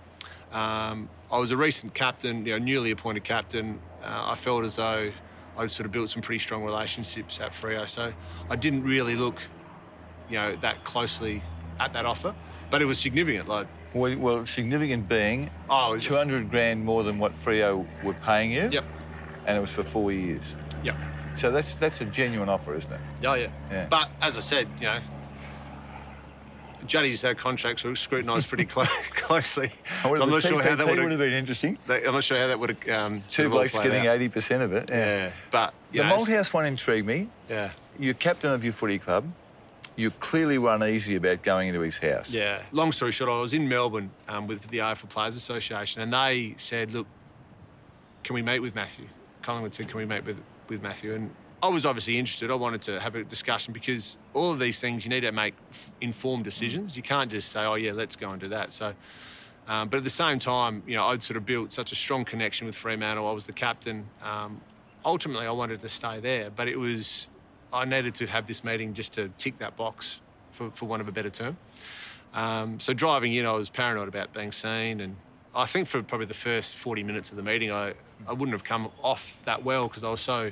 Um, 0.53 1.09
I 1.31 1.39
was 1.39 1.51
a 1.51 1.57
recent 1.57 1.95
captain, 1.95 2.45
you 2.45 2.53
know, 2.53 2.59
newly 2.59 2.91
appointed 2.91 3.25
captain. 3.25 3.81
Uh, 4.05 4.33
I 4.33 4.35
felt 4.35 4.67
as 4.67 4.77
though 4.77 5.11
I'd 5.57 5.71
sort 5.71 5.87
of 5.87 5.93
built 5.93 6.11
some 6.11 6.21
pretty 6.21 6.41
strong 6.41 6.63
relationships 6.63 7.41
at 7.41 7.53
Freo, 7.53 7.89
so 7.89 8.13
I 8.51 8.57
didn't 8.57 8.85
really 8.85 9.17
look, 9.17 9.41
you 10.29 10.37
know, 10.37 10.57
that 10.57 10.85
closely 10.85 11.43
at 11.81 11.95
that 11.95 12.05
offer, 12.05 12.35
but 12.71 12.83
it 12.83 12.85
was 12.85 12.99
significant. 12.99 13.49
Like, 13.49 13.67
Well, 13.95 14.17
well, 14.19 14.47
significant 14.47 15.09
being 15.09 15.51
oh, 15.69 15.93
was- 15.93 16.05
200 16.05 16.51
grand 16.51 16.85
more 16.85 17.03
than 17.05 17.19
what 17.19 17.35
Freo 17.35 17.87
were 18.03 18.15
paying 18.15 18.51
you. 18.53 18.69
Yep. 18.73 18.85
and 19.47 19.59
it 19.59 19.61
was 19.61 19.71
for 19.71 19.83
four 19.83 20.13
years. 20.13 20.57
Yep. 20.85 20.97
So 21.35 21.51
that's 21.51 21.77
that's 21.77 22.01
a 22.01 22.05
genuine 22.05 22.49
offer, 22.49 22.75
isn't 22.75 22.93
it? 22.93 23.01
Oh 23.27 23.35
yeah. 23.35 23.49
Yeah. 23.71 23.87
But 23.89 24.11
as 24.21 24.37
I 24.37 24.41
said, 24.41 24.69
you 24.79 24.85
know, 24.87 24.99
Juddy's 26.87 27.23
had 27.23 27.39
contracts 27.39 27.85
were 27.85 27.95
scrutinised 27.95 28.49
pretty 28.49 28.65
clo- 28.65 28.85
closely. 29.11 29.71
I 30.05 30.11
would 30.11 30.19
So 30.19 30.25
I'm 30.25 30.31
not 30.31 30.43
sure 30.43 30.63
how 30.63 30.75
that 30.75 30.87
would 30.87 30.99
have 30.99 31.19
been 31.19 31.33
interesting. 31.33 31.79
I'm 31.89 32.13
not 32.13 32.25
sure 32.25 32.39
how 32.39 32.49
that 32.49 32.59
would 32.59 32.71
have. 32.85 32.89
Um, 32.89 33.23
Two 33.31 33.49
blokes 33.49 33.77
getting 33.79 34.07
out. 34.07 34.17
eighty 34.17 34.29
percent 34.29 34.63
of 34.63 34.73
it. 34.73 34.91
Yeah. 34.91 35.31
But 35.51 35.75
you 35.93 36.03
The 36.03 36.09
know, 36.09 36.17
Malthouse 36.17 36.53
one 36.53 36.67
intrigued 36.67 37.07
me. 37.07 37.29
Yeah. 37.49 37.71
You're 37.99 38.15
captain 38.15 38.51
of 38.53 38.65
your 38.65 38.73
footy 38.73 38.99
club. 38.99 39.31
You 39.97 40.11
clearly 40.11 40.59
were 40.59 40.75
uneasy 40.75 41.17
about 41.17 41.43
going 41.43 41.69
into 41.69 41.81
his 41.81 41.99
house. 41.99 42.33
Yeah. 42.33 42.63
Long 42.73 42.93
story 42.93 43.13
short, 43.13 43.31
I 43.31 43.41
was 43.41 43.53
in 43.53 43.69
Melbourne 43.69 44.11
um, 44.29 44.47
with 44.47 44.67
the 44.69 44.79
AFL 44.79 45.09
Players 45.09 45.37
Association, 45.37 46.01
and 46.01 46.13
they 46.13 46.55
said, 46.57 46.93
"Look, 46.93 47.07
can 48.25 48.35
we 48.35 48.43
meet 48.43 48.61
with 48.61 48.75
Matthew?" 48.75 49.07
Collingwood 49.43 49.75
said, 49.75 49.89
"Can 49.89 49.99
we 49.99 50.07
meet 50.07 50.25
with 50.25 50.39
with 50.69 50.83
Matthew?" 50.83 51.15
And 51.15 51.31
I 51.63 51.69
was 51.69 51.85
obviously 51.85 52.19
interested. 52.19 52.51
I 52.51 52.55
wanted 52.55 52.83
to 52.83 53.01
have 53.01 53.15
a 53.15 53.25
discussion 53.25 53.73
because 53.73 54.17
all 54.33 54.53
of 54.53 54.59
these 54.59 54.81
things 54.81 55.05
you 55.05 55.11
need 55.11 55.21
to 55.21 55.33
make 55.33 55.55
f- 55.71 55.93
informed 56.01 56.45
decisions. 56.45 56.97
You 56.97 57.03
can't 57.03 57.31
just 57.31 57.51
say, 57.53 57.65
"Oh 57.65 57.75
yeah, 57.75 57.93
let's 57.93 58.17
go 58.17 58.31
and 58.31 58.41
do 58.41 58.49
that." 58.49 58.73
So. 58.73 58.95
Um, 59.69 59.89
but 59.89 59.99
at 59.99 60.05
the 60.05 60.11
same 60.11 60.41
time, 60.41 60.83
you 60.89 60.97
know, 60.97 61.07
I'd 61.07 61.23
sort 61.23 61.37
of 61.37 61.47
built 61.47 61.73
such 61.73 61.93
a 61.93 61.95
strong 61.95 62.25
connection 62.25 62.67
with 62.67 62.75
Fremantle. 62.75 63.29
I 63.29 63.33
was 63.33 63.47
the 63.47 63.53
captain. 63.53 64.09
Um, 64.21 64.61
ultimately, 65.05 65.47
I 65.47 65.53
wanted 65.53 65.81
to 65.83 65.89
stay 65.89 66.19
there, 66.19 66.51
but 66.51 66.67
it 66.67 66.77
was 66.77 67.29
I 67.73 67.85
needed 67.85 68.15
to 68.17 68.27
have 68.27 68.47
this 68.47 68.63
meeting 68.63 68.95
just 68.95 69.15
to 69.15 69.31
tick 69.39 69.59
that 69.59 69.77
box, 69.77 70.21
for, 70.51 70.71
for 70.71 70.87
want 70.87 71.03
of 71.03 71.09
a 71.09 71.13
better 71.13 71.31
term. 71.31 71.57
Um, 72.35 72.81
so 72.81 72.93
driving 72.93 73.35
in, 73.35 73.47
I 73.47 73.53
was 73.53 73.69
paranoid 73.69 74.09
about 74.09 74.33
being 74.33 74.53
seen, 74.53 75.01
and 75.01 75.17
I 75.55 75.67
think 75.67 75.89
for 75.89 76.03
probably 76.03 76.27
the 76.27 76.35
first 76.35 76.77
40 76.77 77.03
minutes 77.03 77.31
of 77.31 77.37
the 77.37 77.43
meeting, 77.43 77.71
I, 77.71 77.95
I 78.27 78.33
wouldn't 78.33 78.53
have 78.53 78.65
come 78.65 78.91
off 79.03 79.39
that 79.45 79.65
well 79.65 79.89
because 79.89 80.05
I 80.05 80.11
was 80.11 80.21
so 80.21 80.51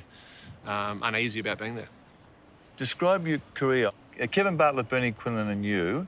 um, 0.65 1.01
uneasy 1.03 1.39
about 1.39 1.57
being 1.57 1.75
there. 1.75 1.89
Describe 2.77 3.27
your 3.27 3.41
career. 3.53 3.89
Uh, 4.21 4.27
Kevin 4.27 4.57
Bartlett, 4.57 4.89
Bernie 4.89 5.11
Quinlan, 5.11 5.49
and 5.49 5.65
you 5.65 6.07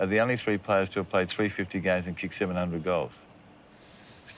are 0.00 0.06
the 0.06 0.20
only 0.20 0.36
three 0.36 0.58
players 0.58 0.88
to 0.90 1.00
have 1.00 1.10
played 1.10 1.28
350 1.28 1.80
games 1.80 2.06
and 2.06 2.16
kicked 2.16 2.34
700 2.34 2.82
goals. 2.82 3.12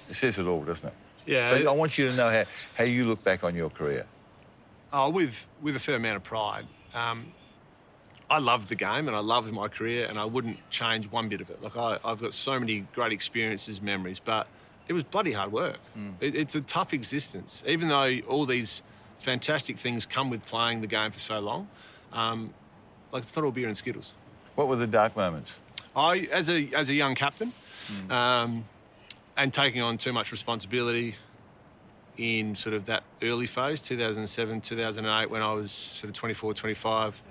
It 0.08 0.14
says 0.14 0.38
it 0.38 0.46
all, 0.46 0.64
doesn't 0.64 0.88
it? 0.88 0.94
Yeah, 1.26 1.50
But 1.50 1.66
I 1.66 1.72
want 1.72 1.98
you 1.98 2.08
to 2.08 2.14
know 2.14 2.30
how, 2.30 2.44
how 2.76 2.84
you 2.84 3.08
look 3.08 3.22
back 3.24 3.42
on 3.42 3.54
your 3.54 3.70
career. 3.70 4.06
Oh, 4.92 5.10
with 5.10 5.46
with 5.60 5.76
a 5.76 5.80
fair 5.80 5.96
amount 5.96 6.16
of 6.16 6.24
pride. 6.24 6.66
Um, 6.94 7.32
I 8.28 8.38
loved 8.38 8.68
the 8.68 8.74
game 8.74 9.06
and 9.06 9.16
I 9.16 9.20
loved 9.20 9.52
my 9.52 9.68
career, 9.68 10.06
and 10.08 10.18
I 10.18 10.24
wouldn't 10.24 10.58
change 10.70 11.10
one 11.10 11.28
bit 11.28 11.40
of 11.40 11.50
it. 11.50 11.62
Like 11.62 11.76
I, 11.76 11.98
I've 12.04 12.20
got 12.20 12.32
so 12.34 12.58
many 12.58 12.86
great 12.94 13.12
experiences, 13.12 13.80
memories, 13.80 14.20
but 14.20 14.46
it 14.88 14.92
was 14.92 15.02
bloody 15.02 15.32
hard 15.32 15.52
work. 15.52 15.78
It, 16.20 16.34
it's 16.34 16.54
a 16.54 16.60
tough 16.60 16.92
existence, 16.92 17.62
even 17.66 17.88
though 17.88 18.18
all 18.28 18.46
these 18.46 18.82
fantastic 19.18 19.78
things 19.78 20.06
come 20.06 20.30
with 20.30 20.44
playing 20.46 20.80
the 20.80 20.86
game 20.86 21.10
for 21.10 21.18
so 21.18 21.38
long. 21.40 21.68
Um, 22.12 22.52
like 23.12 23.22
it's 23.22 23.34
not 23.34 23.44
all 23.44 23.52
beer 23.52 23.66
and 23.68 23.76
skittles. 23.76 24.14
What 24.56 24.68
were 24.68 24.76
the 24.76 24.86
dark 24.86 25.16
moments? 25.16 25.58
I, 25.94 26.28
as 26.32 26.48
a 26.50 26.68
as 26.74 26.88
a 26.88 26.94
young 26.94 27.14
captain, 27.14 27.52
um, 28.10 28.64
and 29.36 29.52
taking 29.52 29.82
on 29.82 29.98
too 29.98 30.12
much 30.12 30.32
responsibility 30.32 31.14
in 32.18 32.54
sort 32.54 32.74
of 32.74 32.86
that 32.86 33.04
early 33.22 33.46
phase, 33.46 33.80
2007, 33.80 34.60
2008, 34.60 35.30
when 35.30 35.42
I 35.42 35.52
was 35.52 35.70
sort 35.70 36.08
of 36.08 36.14
24, 36.14 36.54
25. 36.54 37.22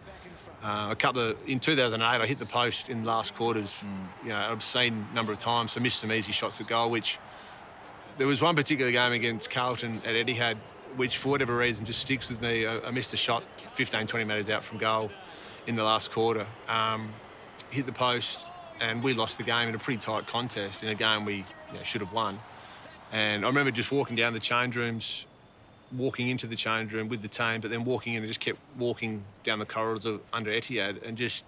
Uh, 0.63 0.88
a 0.89 0.96
couple 0.96 1.22
of 1.22 1.38
in 1.48 1.60
2008, 1.60 2.04
I 2.04 2.25
hit 2.25 2.39
the 2.39 2.46
post 2.46 2.89
in 2.89 3.04
the 3.04 3.10
last 3.10 3.36
quarters. 3.36 3.84
You 4.24 4.30
know, 4.30 4.38
an 4.38 4.51
obscene 4.51 5.08
number 5.13 5.32
of 5.32 5.38
times. 5.38 5.74
So 5.74 5.80
missed 5.80 6.00
some 6.00 6.12
easy 6.12 6.32
shots 6.32 6.60
at 6.60 6.68
goal. 6.68 6.89
Which 6.89 7.20
there 8.18 8.25
was 8.25 8.42
one 8.42 8.56
particular 8.56 8.92
game 8.92 9.12
against 9.12 9.51
Carlton 9.51 9.98
at 10.06 10.15
Etihad, 10.15 10.58
which 10.96 11.18
for 11.18 11.30
whatever 11.30 11.56
reason 11.56 11.86
just 11.86 12.00
sticks 12.00 12.30
with 12.30 12.42
me. 12.42 12.65
I, 12.65 12.80
I 12.80 12.92
missed 12.92 13.13
a 13.13 13.18
shot 13.18 13.43
15, 13.74 14.08
20 14.08 14.26
metres 14.26 14.50
out 14.50 14.63
from 14.63 14.80
goal 14.80 15.12
in 15.67 15.76
the 15.76 15.84
last 15.84 16.12
quarter. 16.12 16.48
Um, 16.67 17.10
hit 17.69 17.86
the 17.86 17.91
post, 17.91 18.48
and 18.80 19.04
we 19.04 19.13
lost 19.13 19.38
the 19.38 19.43
game 19.43 19.69
in 19.69 19.76
a 19.76 19.80
pretty 19.80 20.00
tight 20.00 20.28
contest 20.28 20.84
in 20.84 20.89
a 20.89 20.95
game 20.95 21.26
we 21.26 21.36
you 21.36 21.43
know, 21.74 21.84
should 21.84 22.02
have 22.02 22.13
won. 22.13 22.39
And 23.13 23.46
I 23.46 23.48
remember 23.48 23.72
just 23.72 23.91
walking 23.91 24.15
down 24.15 24.34
the 24.34 24.39
change 24.39 24.76
rooms, 24.76 25.26
walking 25.91 26.30
into 26.30 26.48
the 26.48 26.56
change 26.56 26.94
room 26.94 27.08
with 27.08 27.22
the 27.22 27.28
team, 27.28 27.62
but 27.62 27.70
then 27.70 27.86
walking 27.86 28.13
in 28.13 28.24
and 28.24 28.28
just 28.28 28.39
kept 28.39 28.60
walking 28.78 29.24
down 29.44 29.60
the 29.60 29.65
corridors 29.65 30.06
of, 30.06 30.22
under 30.34 30.52
Etihad 30.52 31.06
and 31.08 31.18
just 31.18 31.46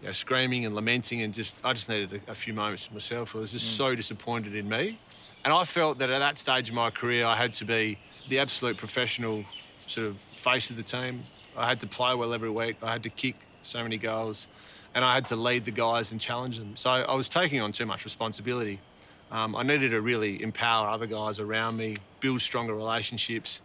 you 0.00 0.06
know, 0.06 0.12
screaming 0.12 0.66
and 0.66 0.74
lamenting 0.74 1.22
and 1.22 1.32
just 1.34 1.56
I 1.64 1.72
just 1.72 1.88
needed 1.88 2.20
a, 2.26 2.32
a 2.32 2.34
few 2.34 2.54
moments 2.54 2.86
to 2.86 2.92
myself. 2.92 3.34
I 3.34 3.40
was 3.40 3.52
just 3.52 3.66
mm. 3.66 3.76
so 3.76 3.94
disappointed 3.94 4.54
in 4.54 4.68
me, 4.68 4.98
and 5.44 5.52
I 5.52 5.64
felt 5.64 5.98
that 5.98 6.10
at 6.10 6.18
that 6.18 6.38
stage 6.38 6.68
of 6.68 6.74
my 6.74 6.90
career 6.90 7.26
I 7.26 7.36
had 7.36 7.52
to 7.54 7.64
be 7.64 7.98
the 8.28 8.38
absolute 8.40 8.76
professional 8.76 9.44
sort 9.86 10.08
of 10.08 10.16
face 10.34 10.70
of 10.70 10.76
the 10.76 10.82
team. 10.82 11.24
I 11.56 11.66
had 11.66 11.80
to 11.80 11.86
play 11.86 12.14
well 12.14 12.34
every 12.34 12.50
week. 12.50 12.76
I 12.82 12.90
had 12.92 13.02
to 13.04 13.10
kick 13.10 13.36
so 13.62 13.82
many 13.82 13.96
goals, 13.96 14.46
and 14.94 15.04
I 15.04 15.14
had 15.14 15.24
to 15.26 15.36
lead 15.36 15.64
the 15.64 15.70
guys 15.70 16.12
and 16.12 16.20
challenge 16.20 16.58
them. 16.58 16.76
So 16.76 16.90
I 16.90 17.14
was 17.14 17.28
taking 17.28 17.60
on 17.60 17.72
too 17.72 17.86
much 17.86 18.04
responsibility. 18.04 18.80
Um, 19.30 19.56
I 19.56 19.62
needed 19.62 19.90
to 19.90 20.00
really 20.00 20.42
empower 20.42 20.88
other 20.88 21.06
guys 21.06 21.38
around 21.38 21.76
me, 21.76 21.96
build 22.20 22.40
stronger 22.40 22.74
relationships, 22.74 23.60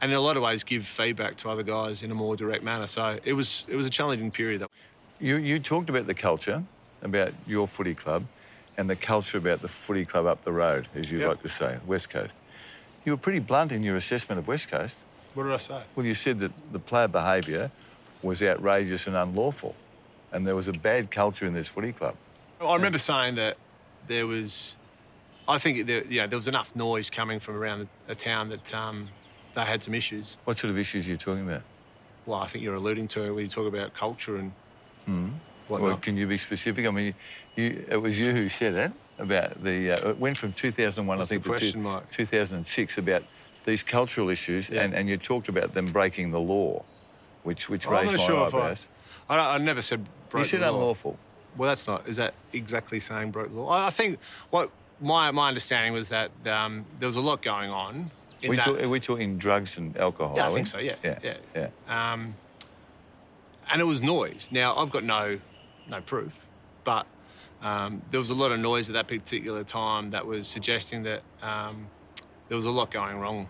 and 0.00 0.10
in 0.10 0.16
a 0.16 0.20
lot 0.20 0.36
of 0.36 0.42
ways 0.42 0.64
give 0.64 0.86
feedback 0.86 1.36
to 1.36 1.50
other 1.50 1.62
guys 1.62 2.02
in 2.02 2.10
a 2.10 2.14
more 2.14 2.36
direct 2.36 2.62
manner. 2.64 2.86
So 2.86 3.18
it 3.24 3.34
was 3.34 3.64
it 3.68 3.76
was 3.76 3.86
a 3.86 3.90
challenging 3.90 4.30
period. 4.30 4.66
You, 5.20 5.36
you 5.36 5.58
talked 5.60 5.88
about 5.90 6.06
the 6.06 6.14
culture, 6.14 6.62
about 7.02 7.32
your 7.46 7.66
footy 7.68 7.94
club, 7.94 8.24
and 8.76 8.88
the 8.90 8.96
culture 8.96 9.38
about 9.38 9.60
the 9.60 9.68
footy 9.68 10.04
club 10.04 10.26
up 10.26 10.42
the 10.44 10.52
road, 10.52 10.88
as 10.94 11.10
you 11.10 11.18
Yep. 11.20 11.28
like 11.28 11.42
to 11.42 11.48
say, 11.48 11.78
West 11.86 12.10
Coast. 12.10 12.40
You 13.04 13.12
were 13.12 13.18
pretty 13.18 13.38
blunt 13.38 13.70
in 13.72 13.82
your 13.82 13.96
assessment 13.96 14.38
of 14.38 14.48
West 14.48 14.68
Coast. 14.70 14.96
What 15.34 15.44
did 15.44 15.52
I 15.52 15.58
say? 15.58 15.82
Well, 15.94 16.06
you 16.06 16.14
said 16.14 16.38
that 16.40 16.52
the 16.72 16.78
player 16.78 17.08
behaviour 17.08 17.70
was 18.22 18.42
outrageous 18.42 19.06
and 19.06 19.14
unlawful, 19.16 19.74
and 20.32 20.46
there 20.46 20.56
was 20.56 20.68
a 20.68 20.72
bad 20.72 21.10
culture 21.10 21.46
in 21.46 21.52
this 21.54 21.68
footy 21.68 21.92
club. 21.92 22.16
I 22.60 22.74
remember 22.74 22.98
saying 22.98 23.34
that 23.36 23.56
there 24.08 24.26
was, 24.26 24.74
I 25.46 25.58
think 25.58 25.86
there, 25.86 26.04
yeah, 26.08 26.26
there 26.26 26.38
was 26.38 26.48
enough 26.48 26.74
noise 26.74 27.10
coming 27.10 27.38
from 27.40 27.56
around 27.56 27.88
the, 28.06 28.14
town 28.14 28.48
that 28.48 28.74
um, 28.74 29.08
they 29.54 29.62
had 29.62 29.82
some 29.82 29.94
issues. 29.94 30.38
What 30.44 30.58
sort 30.58 30.70
of 30.70 30.78
issues 30.78 31.06
are 31.06 31.10
you 31.10 31.16
talking 31.16 31.46
about? 31.46 31.62
Well, 32.26 32.40
I 32.40 32.46
think 32.46 32.64
you're 32.64 32.76
alluding 32.76 33.08
to 33.08 33.34
when 33.34 33.44
you 33.44 33.50
talk 33.50 33.66
about 33.66 33.92
culture 33.92 34.36
and 34.38 34.52
whatnot. 35.68 35.86
Well, 35.88 35.96
can 35.98 36.16
you 36.16 36.26
be 36.26 36.38
specific? 36.38 36.86
I 36.86 36.90
mean, 36.90 37.14
you, 37.56 37.84
it 37.88 38.00
was 38.00 38.18
you 38.18 38.32
who 38.32 38.48
said 38.48 38.74
that 38.74 38.92
about 39.18 39.62
the. 39.62 39.92
Uh, 39.92 40.10
it 40.10 40.18
went 40.18 40.38
from 40.38 40.52
2001, 40.54 41.18
What's 41.18 41.30
I 41.30 41.34
think, 41.34 41.44
question, 41.44 41.68
to 41.68 41.72
two- 41.72 41.78
Mike? 41.82 42.10
2006 42.12 42.98
about 42.98 43.22
these 43.66 43.82
cultural 43.82 44.30
issues, 44.30 44.70
Yeah. 44.70 44.82
and, 44.82 44.94
and 44.94 45.08
you 45.08 45.16
talked 45.18 45.48
about 45.48 45.74
them 45.74 45.86
breaking 45.86 46.30
the 46.30 46.40
law, 46.40 46.82
which 47.42 47.68
which 47.68 47.86
I'm 47.86 47.92
raised 47.92 48.04
not 48.06 48.12
my 48.18 48.26
sure 48.26 48.46
if 48.48 48.54
I, 48.54 48.58
eyebrows. 48.58 48.86
I, 49.28 49.54
I 49.54 49.58
never 49.58 49.82
said 49.82 50.06
broke 50.30 50.44
You 50.44 50.48
said 50.48 50.62
unlawful. 50.62 51.18
Well, 51.56 51.68
that's 51.68 51.86
not. 51.86 52.08
Is 52.08 52.16
that 52.16 52.34
exactly 52.54 52.98
saying 53.00 53.30
broke 53.30 53.52
the 53.52 53.60
law? 53.60 53.68
I 53.70 53.86
I 53.88 53.90
think 53.90 54.18
what 54.50 54.70
my 55.04 55.30
my 55.30 55.48
understanding 55.48 55.92
was 55.92 56.08
that 56.08 56.30
um, 56.46 56.84
there 56.98 57.06
was 57.06 57.16
a 57.16 57.20
lot 57.20 57.42
going 57.42 57.70
on. 57.70 58.10
In 58.42 58.50
We 58.50 58.56
that, 58.56 58.64
talk, 58.64 58.82
are 58.82 58.88
we 58.88 59.00
talking 59.00 59.38
drugs 59.38 59.78
and 59.78 59.96
alcohol? 59.96 60.34
Yeah, 60.36 60.48
I 60.48 60.52
think 60.52 60.66
so, 60.66 60.78
yeah, 60.78 60.96
yeah, 61.02 61.18
yeah. 61.22 61.36
yeah. 61.54 61.68
um, 62.12 62.34
and 63.70 63.80
it 63.80 63.84
was 63.84 64.02
noise. 64.02 64.48
Now 64.50 64.74
I've 64.76 64.90
got 64.90 65.04
no 65.04 65.38
no 65.88 66.00
proof, 66.00 66.44
but 66.84 67.06
um, 67.62 68.02
there 68.10 68.20
was 68.20 68.30
a 68.30 68.34
lot 68.34 68.52
of 68.52 68.60
noise 68.60 68.90
at 68.90 68.94
that 68.94 69.08
particular 69.08 69.64
time 69.64 70.10
that 70.10 70.26
was 70.26 70.46
suggesting 70.46 71.02
that 71.04 71.22
um, 71.42 71.86
there 72.48 72.56
was 72.56 72.66
a 72.66 72.70
lot 72.70 72.90
going 72.90 73.18
wrong 73.18 73.48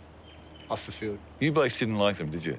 off 0.70 0.86
the 0.86 0.92
field. 0.92 1.18
You 1.40 1.52
blokes 1.52 1.78
didn't 1.78 1.96
like 1.96 2.16
them, 2.16 2.30
did 2.30 2.44
you? 2.44 2.58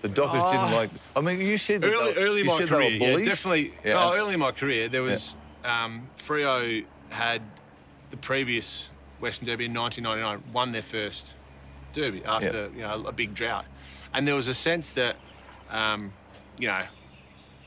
The 0.00 0.08
Dockers 0.08 0.40
Oh. 0.42 0.52
didn't 0.52 0.72
like. 0.72 0.90
Them. 0.90 1.00
I 1.16 1.20
mean, 1.20 1.40
you 1.46 1.58
said 1.58 1.82
that 1.82 1.92
early, 1.92 2.12
they, 2.12 2.20
early 2.22 2.40
in 2.40 2.46
you 2.46 2.52
my 2.52 2.58
said 2.58 2.68
career, 2.68 2.90
yeah, 2.90 3.16
definitely. 3.18 3.72
Yeah. 3.84 3.94
Oh, 3.98 4.16
early 4.16 4.34
in 4.34 4.40
my 4.40 4.52
career, 4.52 4.88
there 4.88 5.02
was 5.02 5.36
um, 5.64 6.08
Freo 6.18 6.84
had 7.10 7.42
the 8.10 8.16
previous 8.16 8.90
Western 9.20 9.46
Derby 9.46 9.66
in 9.66 9.74
1999 9.74 10.52
won 10.52 10.72
their 10.72 10.82
first 10.82 11.34
Derby 11.92 12.24
after 12.24 12.70
you 12.74 12.82
know 12.82 13.04
a 13.06 13.12
big 13.12 13.34
drought, 13.34 13.64
and 14.14 14.26
there 14.26 14.34
was 14.34 14.48
a 14.48 14.54
sense 14.54 14.92
that 14.92 15.16
um, 15.70 16.12
you 16.58 16.68
know 16.68 16.82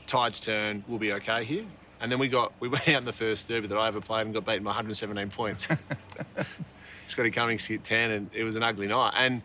tides 0.06 0.40
turn, 0.40 0.84
we'll 0.86 0.98
be 0.98 1.12
okay 1.12 1.44
here. 1.44 1.64
And 2.00 2.10
then 2.10 2.18
we 2.18 2.28
got 2.28 2.52
we 2.60 2.68
went 2.74 2.88
out 2.88 2.98
in 2.98 3.04
the 3.04 3.12
first 3.12 3.48
Derby 3.48 3.66
that 3.68 3.78
I 3.78 3.88
ever 3.88 4.00
played 4.00 4.26
and 4.26 4.34
got 4.34 4.44
beaten 4.44 4.64
by 4.64 4.70
117 4.70 5.30
points. 5.30 5.68
Scotty 7.06 7.30
Cummings 7.30 7.64
hit 7.66 7.84
10, 7.84 8.10
and 8.10 8.30
it 8.32 8.44
was 8.44 8.56
an 8.56 8.62
ugly 8.62 8.86
night. 8.86 9.12
And 9.16 9.42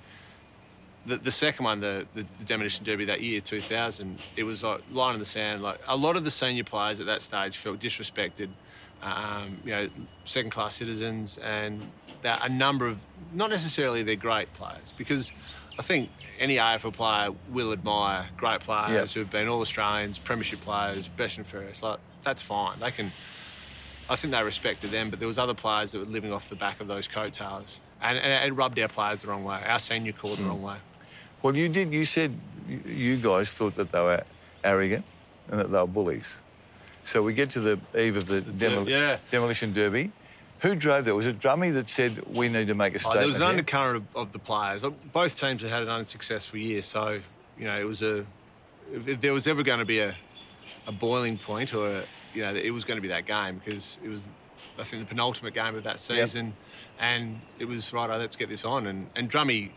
the, 1.06 1.18
the 1.18 1.32
second 1.32 1.66
one, 1.66 1.82
the, 1.82 2.06
the, 2.14 2.26
the 2.38 2.46
demolition 2.46 2.86
derby 2.86 3.06
that 3.06 3.22
year, 3.22 3.42
2000, 3.42 4.18
it 4.38 4.44
was 4.44 4.64
like 4.64 4.82
line 4.92 5.14
in 5.14 5.20
the 5.20 5.26
sand. 5.26 5.62
Like 5.62 5.80
a 5.88 5.96
lot 5.96 6.16
of 6.16 6.24
the 6.24 6.32
senior 6.32 6.64
players 6.64 7.00
at 7.00 7.06
that 7.08 7.22
stage 7.22 7.58
felt 7.58 7.80
disrespected. 7.80 8.50
Um, 9.02 9.58
you 9.64 9.72
know, 9.72 9.90
second 10.26 10.50
class 10.52 10.76
citizens, 10.76 11.38
and 11.38 11.90
that 12.22 12.46
a 12.46 12.50
number 12.50 12.86
of 12.88 13.00
not 13.34 13.50
necessarily 13.50 14.04
they're 14.04 14.16
great 14.18 14.52
players 14.54 14.94
because 14.98 15.32
I 15.78 15.82
think 15.84 16.10
any 16.38 16.58
AFL 16.58 16.92
player 16.94 17.30
will 17.50 17.72
admire 17.72 18.26
great 18.36 18.60
players 18.60 19.14
who 19.14 19.22
have 19.22 19.30
been 19.30 19.48
all 19.48 19.62
Australians, 19.62 20.18
premiership 20.20 20.60
players, 20.62 21.08
best 21.08 21.38
and 21.38 21.48
fairest. 21.48 21.82
Like 21.82 22.00
that's 22.24 22.42
fine. 22.42 22.80
They 22.82 22.92
can. 22.92 23.12
I 24.10 24.16
think 24.18 24.34
they 24.34 24.44
respected 24.44 24.90
them, 24.92 25.10
but 25.12 25.20
there 25.20 25.28
was 25.28 25.38
other 25.38 25.54
players 25.54 25.92
that 25.94 26.00
were 26.00 26.06
living 26.06 26.34
off 26.34 26.50
the 26.50 26.56
back 26.56 26.82
of 26.82 26.88
those 26.88 27.08
coattails. 27.08 27.80
and, 28.02 28.18
and 28.18 28.52
it 28.52 28.54
rubbed 28.56 28.80
our 28.80 28.88
players 28.88 29.22
the 29.22 29.28
wrong 29.28 29.44
way. 29.44 29.62
Our 29.66 29.78
senior 29.80 30.12
called 30.14 30.38
Hmm. 30.40 30.44
the 30.44 30.50
wrong 30.50 30.62
way. 30.64 30.78
Well, 31.42 31.56
you 31.56 31.70
did. 31.70 31.94
You 31.94 32.04
said 32.06 32.36
you 32.86 33.16
guys 33.18 33.54
thought 33.54 33.76
that 33.76 33.92
they 33.94 34.02
were 34.02 34.24
arrogant 34.64 35.06
and 35.50 35.60
that 35.62 35.72
they 35.72 35.78
were 35.78 35.88
bullies. 35.88 36.36
So 37.10 37.24
we 37.24 37.34
get 37.34 37.50
to 37.52 37.60
the 37.60 37.80
eve 37.98 38.17
of 38.17 38.28
the 38.28 38.41
demol- 38.41 38.88
yeah. 38.88 39.17
demolition 39.32 39.74
derby. 39.74 40.12
Who 40.60 40.76
drove 40.76 41.06
that? 41.06 41.15
Was 41.15 41.26
it 41.26 41.39
Drummy 41.39 41.74
that 41.74 41.89
said 41.89 42.24
we 42.36 42.50
need 42.50 42.67
to 42.67 42.76
make 42.76 42.93
a 42.93 42.98
Oh, 42.98 43.00
statement? 43.00 43.19
there 43.22 43.28
was 43.28 43.36
an 43.38 43.41
undercurrent 43.43 43.95
of, 43.98 44.15
of 44.15 44.32
the 44.32 44.38
players. 44.38 44.84
Uh, 44.84 44.91
Both 45.12 45.39
teams 45.39 45.63
had 45.63 45.72
had 45.72 45.82
an 45.84 45.89
unsuccessful 45.89 46.60
year, 46.60 46.84
so 46.84 47.19
you 47.58 47.65
know 47.65 47.80
it 47.80 47.86
was 47.86 48.04
a. 48.04 48.24
If 49.08 49.22
there 49.22 49.34
was 49.34 49.48
ever 49.48 49.63
going 49.63 49.80
to 49.80 49.86
be 49.86 50.00
a, 50.00 50.13
a 50.86 50.91
boiling 50.91 51.39
point, 51.39 51.74
or 51.74 51.88
a, 51.88 52.04
you 52.36 52.43
know, 52.43 52.54
it 52.54 52.69
was 52.72 52.86
going 52.86 52.98
to 52.98 53.02
be 53.02 53.08
that 53.08 53.26
game 53.26 53.60
because 53.63 53.98
it 54.04 54.10
was, 54.10 54.32
I 54.78 54.84
think, 54.84 55.02
the 55.02 55.08
penultimate 55.10 55.56
game 55.56 55.74
of 55.76 55.84
that 55.86 56.00
season, 56.00 56.54
and 57.00 57.39
it 57.58 57.65
was 57.65 57.91
right. 57.91 58.08
Let's 58.08 58.36
get 58.36 58.50
this 58.50 58.65
on, 58.65 58.86
and 58.86 59.10
and 59.15 59.32
Drummy 59.32 59.72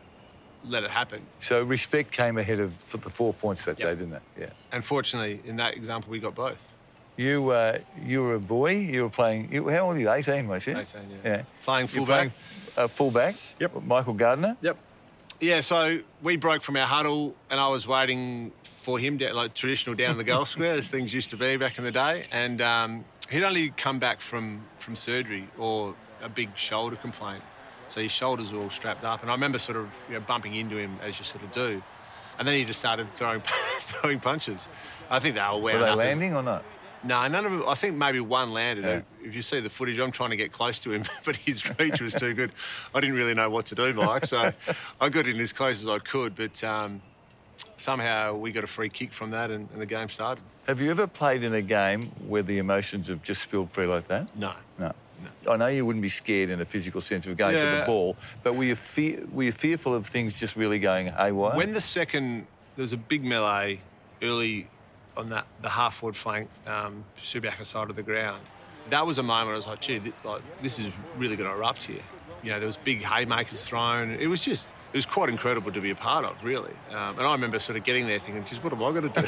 let 0.66 0.82
it 0.84 0.90
happen. 0.90 1.22
So 1.40 1.62
respect 1.62 2.10
came 2.12 2.36
ahead 2.36 2.60
of 2.60 2.74
the 2.90 2.98
four 3.08 3.32
points 3.32 3.64
that 3.64 3.78
Yep. 3.80 3.88
day, 3.88 3.94
didn't 3.94 4.14
it? 4.16 4.22
Yeah. 4.38 4.46
Unfortunately, 4.72 5.40
in 5.46 5.56
that 5.56 5.74
example, 5.78 6.10
we 6.10 6.18
got 6.18 6.34
both. 6.34 6.68
You 7.16 7.50
uh, 7.50 7.78
you 8.04 8.22
were 8.22 8.34
a 8.34 8.40
boy. 8.40 8.72
You 8.76 9.02
were 9.04 9.10
playing. 9.10 9.52
You, 9.52 9.68
how 9.68 9.86
old 9.86 9.94
were 9.94 10.00
you? 10.00 10.10
Eighteen, 10.10 10.48
weren't 10.48 10.66
you? 10.66 10.76
18, 10.76 11.00
yeah. 11.24 11.30
Yeah. 11.30 11.42
Playing 11.62 11.86
fullback. 11.86 12.30
playing 12.30 12.32
uh, 12.76 12.88
fullback. 12.88 13.34
Yep. 13.60 13.82
Michael 13.84 14.14
Gardiner. 14.14 14.56
Yep. 14.62 14.78
Yeah, 15.40 15.60
so 15.60 15.98
we 16.22 16.36
broke 16.36 16.62
from 16.62 16.76
our 16.76 16.86
huddle, 16.86 17.34
and 17.50 17.58
I 17.58 17.68
was 17.68 17.86
waiting 17.88 18.52
for 18.62 18.96
him, 18.98 19.16
down, 19.16 19.34
like 19.34 19.54
traditional 19.54 19.96
down 19.96 20.16
the 20.16 20.22
goal 20.24 20.44
square, 20.54 20.74
as 20.74 20.88
things 20.88 21.12
used 21.12 21.30
to 21.30 21.36
be 21.36 21.56
back 21.56 21.78
in 21.78 21.84
the 21.84 21.90
day. 21.90 22.26
And 22.30 22.62
um, 22.62 23.04
he'd 23.28 23.42
only 23.42 23.70
come 23.70 23.98
back 23.98 24.20
from 24.20 24.62
from 24.78 24.96
surgery 24.96 25.48
or 25.58 25.94
a 26.22 26.28
big 26.28 26.56
shoulder 26.56 26.96
complaint, 26.96 27.42
so 27.88 28.00
his 28.00 28.12
shoulders 28.12 28.52
were 28.52 28.60
all 28.60 28.70
strapped 28.70 29.04
up. 29.04 29.20
And 29.22 29.30
I 29.30 29.34
remember 29.34 29.58
sort 29.58 29.76
of 29.76 29.88
you 30.08 30.14
know, 30.14 30.20
bumping 30.20 30.54
into 30.54 30.76
him 30.76 30.96
as 31.02 31.18
you 31.18 31.24
sort 31.24 31.42
of 31.44 31.52
do, 31.52 31.82
and 32.38 32.48
then 32.48 32.54
he 32.54 32.64
just 32.64 32.78
started 32.78 33.12
throwing 33.12 33.40
throwing 33.80 34.18
punches. 34.20 34.68
I 35.10 35.18
think 35.18 35.34
they 35.34 35.42
were 35.52 35.58
Were 35.60 35.72
they 35.72 35.84
up 35.84 35.90
as- 35.90 35.96
landing 35.96 36.34
or 36.34 36.42
not? 36.42 36.64
No, 37.04 37.26
none 37.28 37.44
of 37.44 37.52
them. 37.52 37.64
I 37.66 37.74
think 37.74 37.96
maybe 37.96 38.20
one 38.20 38.52
landed. 38.52 38.84
Yeah. 38.84 39.26
If 39.26 39.34
you 39.34 39.42
see 39.42 39.60
the 39.60 39.70
footage, 39.70 39.98
I'm 39.98 40.10
trying 40.10 40.30
to 40.30 40.36
get 40.36 40.52
close 40.52 40.80
to 40.80 40.92
him, 40.92 41.04
but 41.24 41.36
his 41.36 41.78
reach 41.78 42.00
was 42.00 42.14
too 42.14 42.34
good. 42.34 42.52
I 42.94 43.00
didn't 43.00 43.16
really 43.16 43.34
know 43.34 43.50
what 43.50 43.66
to 43.66 43.74
do, 43.74 43.92
Mike, 43.92 44.26
so 44.26 44.52
I 45.00 45.08
got 45.08 45.26
in 45.26 45.38
as 45.40 45.52
close 45.52 45.82
as 45.82 45.88
I 45.88 45.98
could. 45.98 46.34
But 46.34 46.62
um, 46.64 47.00
somehow 47.76 48.34
we 48.34 48.52
got 48.52 48.64
a 48.64 48.68
free 48.68 48.88
kick 48.88 49.12
from 49.12 49.30
that, 49.32 49.50
and, 49.50 49.68
and 49.72 49.80
the 49.80 49.86
game 49.86 50.08
started. 50.08 50.42
Have 50.66 50.80
you 50.80 50.90
ever 50.90 51.06
played 51.06 51.42
in 51.42 51.54
a 51.54 51.62
game 51.62 52.12
where 52.28 52.42
the 52.42 52.58
emotions 52.58 53.08
have 53.08 53.22
just 53.22 53.42
spilled 53.42 53.70
free 53.70 53.86
like 53.86 54.06
that? 54.08 54.34
No. 54.36 54.52
No. 54.78 54.92
I 55.48 55.56
know 55.56 55.66
you 55.68 55.86
wouldn't 55.86 56.02
be 56.02 56.08
scared 56.08 56.50
in 56.50 56.60
a 56.60 56.64
physical 56.64 57.00
sense 57.00 57.26
of 57.26 57.36
going 57.36 57.54
for 57.54 57.60
the 57.78 57.84
ball, 57.86 58.16
but 58.42 58.54
were 58.54 58.64
you, 58.64 58.76
fe- 58.76 59.22
were 59.32 59.44
you 59.44 59.52
fearful 59.52 59.94
of 59.94 60.06
things 60.06 60.38
just 60.38 60.56
really 60.56 60.78
going 60.78 61.08
haywire? 61.08 61.56
When 61.56 61.72
the 61.72 61.80
second, 61.80 62.46
there 62.76 62.82
was 62.82 62.92
a 62.92 62.96
big 62.96 63.24
melee 63.24 63.80
early 64.20 64.68
on 65.16 65.28
that 65.30 65.46
the 65.60 65.68
half 65.68 65.96
forward 65.96 66.16
flank, 66.16 66.48
um, 66.66 67.04
Subiaca 67.18 67.64
side 67.66 67.90
of 67.90 67.96
the 67.96 68.02
ground. 68.02 68.42
That 68.90 69.06
was 69.06 69.18
a 69.18 69.22
moment 69.22 69.50
I 69.50 69.56
was 69.56 69.66
like, 69.66 69.80
gee, 69.80 69.98
this, 69.98 70.12
like, 70.24 70.42
this 70.60 70.78
is 70.78 70.90
really 71.16 71.36
going 71.36 71.48
to 71.48 71.54
erupt 71.56 71.82
here. 71.82 72.02
You 72.42 72.50
know, 72.50 72.58
there 72.58 72.66
was 72.66 72.76
big 72.76 73.04
haymakers 73.04 73.64
thrown. 73.64 74.10
It 74.10 74.26
was 74.26 74.42
just, 74.42 74.66
it 74.92 74.96
was 74.96 75.06
quite 75.06 75.28
incredible 75.28 75.70
to 75.70 75.80
be 75.80 75.90
a 75.90 75.94
part 75.94 76.24
of, 76.24 76.42
really. 76.42 76.72
Um, 76.90 77.18
and 77.18 77.26
I 77.26 77.32
remember 77.32 77.58
sort 77.60 77.78
of 77.78 77.84
getting 77.84 78.06
there 78.06 78.18
thinking, 78.18 78.44
just 78.44 78.64
what 78.64 78.72
am 78.72 78.82
I 78.82 78.90
going 78.90 79.12
to 79.12 79.20
do? 79.20 79.26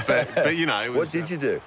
but, 0.06 0.34
but, 0.34 0.56
you 0.56 0.64
know, 0.64 0.82
it 0.82 0.88
what 0.88 1.00
was. 1.00 1.12
did 1.12 1.28
you 1.28 1.36
do? 1.36 1.60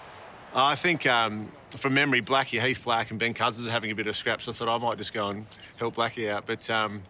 I 0.55 0.75
think 0.75 1.05
um, 1.05 1.51
from 1.77 1.93
memory, 1.93 2.23
Blackie, 2.23 2.59
Heath 2.59 2.83
Black, 2.83 3.11
and 3.11 3.19
Ben 3.19 3.35
Cousins 3.35 3.67
were 3.67 3.71
having 3.71 3.91
a 3.91 3.95
bit 3.95 4.07
of 4.07 4.15
scraps. 4.15 4.47
I 4.47 4.51
thought 4.51 4.67
I 4.67 4.77
might 4.83 4.97
just 4.97 5.13
go 5.13 5.27
and 5.27 5.45
help 5.77 5.95
Blackie 5.95 6.29
out. 6.29 6.47
But 6.47 6.67
um, 6.71 7.03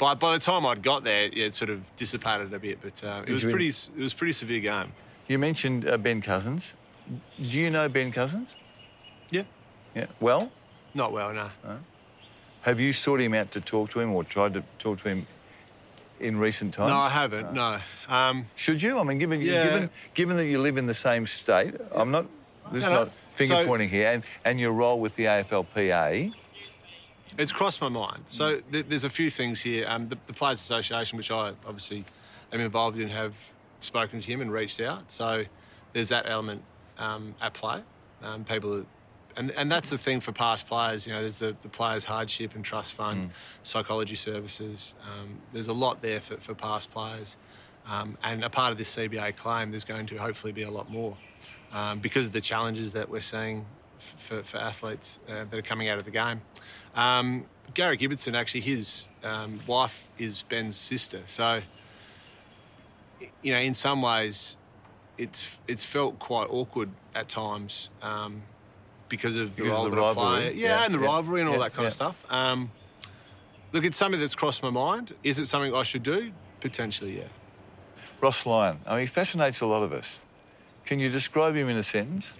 by, 0.00 0.14
by 0.14 0.32
the 0.32 0.40
time 0.40 0.66
I'd 0.66 0.82
got 0.82 1.04
there, 1.04 1.28
yeah, 1.32 1.44
it 1.44 1.54
sort 1.54 1.70
of 1.70 1.80
dissipated 1.94 2.52
a 2.52 2.58
bit. 2.58 2.78
But 2.82 3.04
uh, 3.04 3.22
it 3.26 3.32
was 3.32 3.44
pretty. 3.44 3.68
It 3.68 3.90
was 3.96 4.14
pretty 4.14 4.32
severe 4.32 4.60
game. 4.60 4.92
You 5.28 5.38
mentioned 5.38 5.86
uh, 5.88 5.96
Ben 5.98 6.20
Cousins. 6.22 6.74
Do 7.36 7.44
you 7.44 7.70
know 7.70 7.88
Ben 7.88 8.10
Cousins? 8.10 8.56
Yeah. 9.30 9.42
Yeah. 9.94 10.06
Well, 10.18 10.50
Not 10.94 11.12
well, 11.12 11.32
no. 11.32 11.48
have 12.62 12.80
you 12.80 12.92
sought 12.92 13.20
him 13.20 13.34
out 13.34 13.50
to 13.52 13.60
talk 13.60 13.90
to 13.90 14.00
him 14.00 14.12
or 14.12 14.24
tried 14.24 14.54
to 14.54 14.62
talk 14.78 14.98
to 15.02 15.08
him 15.08 15.26
in 16.20 16.36
recent 16.38 16.74
times? 16.74 16.90
No, 16.90 16.96
I 16.96 17.08
haven't. 17.08 17.52
No. 17.52 17.78
Um, 18.08 18.46
Should 18.56 18.82
you? 18.82 18.98
I 18.98 19.02
mean, 19.04 19.18
given 19.18 19.40
Yeah. 19.40 19.64
given 19.64 19.90
given 20.14 20.36
that 20.36 20.46
you 20.46 20.58
live 20.60 20.78
in 20.78 20.86
the 20.86 20.94
same 20.94 21.26
state, 21.26 21.74
I'm 21.94 22.10
not. 22.10 22.26
This 22.72 22.84
is 22.84 22.88
No, 22.88 22.94
no. 22.94 23.04
not 23.04 23.12
finger 23.34 23.54
So- 23.54 23.66
pointing 23.66 23.88
here, 23.88 24.08
and 24.12 24.24
and 24.44 24.58
your 24.60 24.72
role 24.72 24.98
with 25.00 25.14
the 25.16 25.24
AFLPA. 25.26 26.32
It's 27.38 27.52
crossed 27.52 27.80
my 27.80 27.88
mind. 27.88 28.24
So 28.28 28.60
th- 28.72 28.86
there's 28.88 29.04
a 29.04 29.10
few 29.10 29.30
things 29.30 29.60
here. 29.60 29.86
Um, 29.88 30.08
the, 30.08 30.18
the 30.26 30.32
Players 30.32 30.58
Association, 30.58 31.16
which 31.16 31.30
I 31.30 31.52
obviously 31.66 32.04
am 32.52 32.60
involved 32.60 32.98
in, 32.98 33.08
have 33.08 33.34
spoken 33.80 34.20
to 34.20 34.26
him 34.26 34.40
and 34.40 34.52
reached 34.52 34.80
out. 34.80 35.10
So 35.10 35.44
there's 35.92 36.08
that 36.10 36.28
element 36.28 36.62
um, 36.98 37.34
at 37.40 37.54
play. 37.54 37.82
Um, 38.22 38.44
people, 38.44 38.84
and 39.36 39.50
and 39.52 39.72
that's 39.72 39.90
the 39.90 39.98
thing 39.98 40.20
for 40.20 40.32
past 40.32 40.66
players. 40.66 41.06
You 41.06 41.14
know, 41.14 41.20
there's 41.20 41.38
the, 41.38 41.56
the 41.62 41.68
players' 41.68 42.04
hardship 42.04 42.54
and 42.54 42.64
trust 42.64 42.94
fund, 42.94 43.30
psychology 43.62 44.16
services. 44.16 44.94
Um, 45.06 45.38
there's 45.52 45.68
a 45.68 45.72
lot 45.72 46.02
there 46.02 46.20
for, 46.20 46.36
for 46.36 46.54
past 46.54 46.90
players. 46.90 47.36
Um, 47.86 48.18
and 48.22 48.44
a 48.44 48.50
part 48.50 48.72
of 48.72 48.78
this 48.78 48.94
CBA 48.94 49.36
claim, 49.36 49.70
there's 49.70 49.84
going 49.84 50.06
to 50.06 50.16
hopefully 50.16 50.52
be 50.52 50.62
a 50.62 50.70
lot 50.70 50.90
more 50.90 51.16
um, 51.72 51.98
because 51.98 52.26
of 52.26 52.32
the 52.32 52.40
challenges 52.40 52.92
that 52.92 53.08
we're 53.08 53.20
seeing 53.20 53.64
for, 54.00 54.42
for 54.42 54.58
athletes 54.58 55.18
uh, 55.28 55.44
that 55.50 55.54
are 55.58 55.62
coming 55.62 55.88
out 55.88 55.98
of 55.98 56.04
the 56.04 56.10
game. 56.10 56.40
Um, 56.94 57.44
Gary 57.74 57.96
Gibbardson, 57.96 58.34
actually, 58.34 58.62
his 58.62 59.06
um, 59.22 59.60
wife 59.66 60.06
is 60.18 60.42
Ben's 60.42 60.76
sister. 60.76 61.20
So, 61.26 61.60
you 63.42 63.52
know, 63.52 63.60
in 63.60 63.74
some 63.74 64.02
ways, 64.02 64.56
it's 65.18 65.58
it's 65.68 65.84
felt 65.84 66.18
quite 66.18 66.48
awkward 66.50 66.90
at 67.14 67.28
times 67.28 67.90
um, 68.02 68.42
because 69.08 69.36
of 69.36 69.56
the 69.56 69.62
Because 69.64 69.66
of 69.66 69.78
role 69.78 69.84
the 69.84 69.90
that 69.90 70.02
I 70.02 70.06
rivalry. 70.08 70.40
play. 70.42 70.52
Yeah, 70.54 70.68
Yeah, 70.68 70.84
and 70.86 70.94
the 70.94 71.00
yeah, 71.00 71.06
rivalry 71.06 71.40
and 71.40 71.48
all 71.48 71.56
yeah, 71.56 71.62
that 71.64 71.74
kind 71.74 71.86
of 71.86 71.92
stuff. 71.92 72.16
Um, 72.30 72.70
look, 73.72 73.84
it's 73.84 73.96
something 73.96 74.20
that's 74.20 74.34
crossed 74.34 74.62
my 74.62 74.70
mind. 74.70 75.14
Is 75.22 75.38
it 75.38 75.46
something 75.46 75.74
I 75.74 75.82
should 75.82 76.02
do? 76.02 76.32
Potentially, 76.60 77.18
yeah. 77.18 77.24
Ross 78.20 78.44
Lyon. 78.46 78.78
I 78.86 78.90
mean, 78.92 79.00
he 79.00 79.06
fascinates 79.06 79.60
a 79.60 79.66
lot 79.66 79.82
of 79.82 79.92
us. 79.92 80.24
Can 80.84 80.98
you 80.98 81.08
describe 81.08 81.54
him 81.54 81.68
in 81.68 81.76
a 81.76 81.82
sentence? 81.82 82.32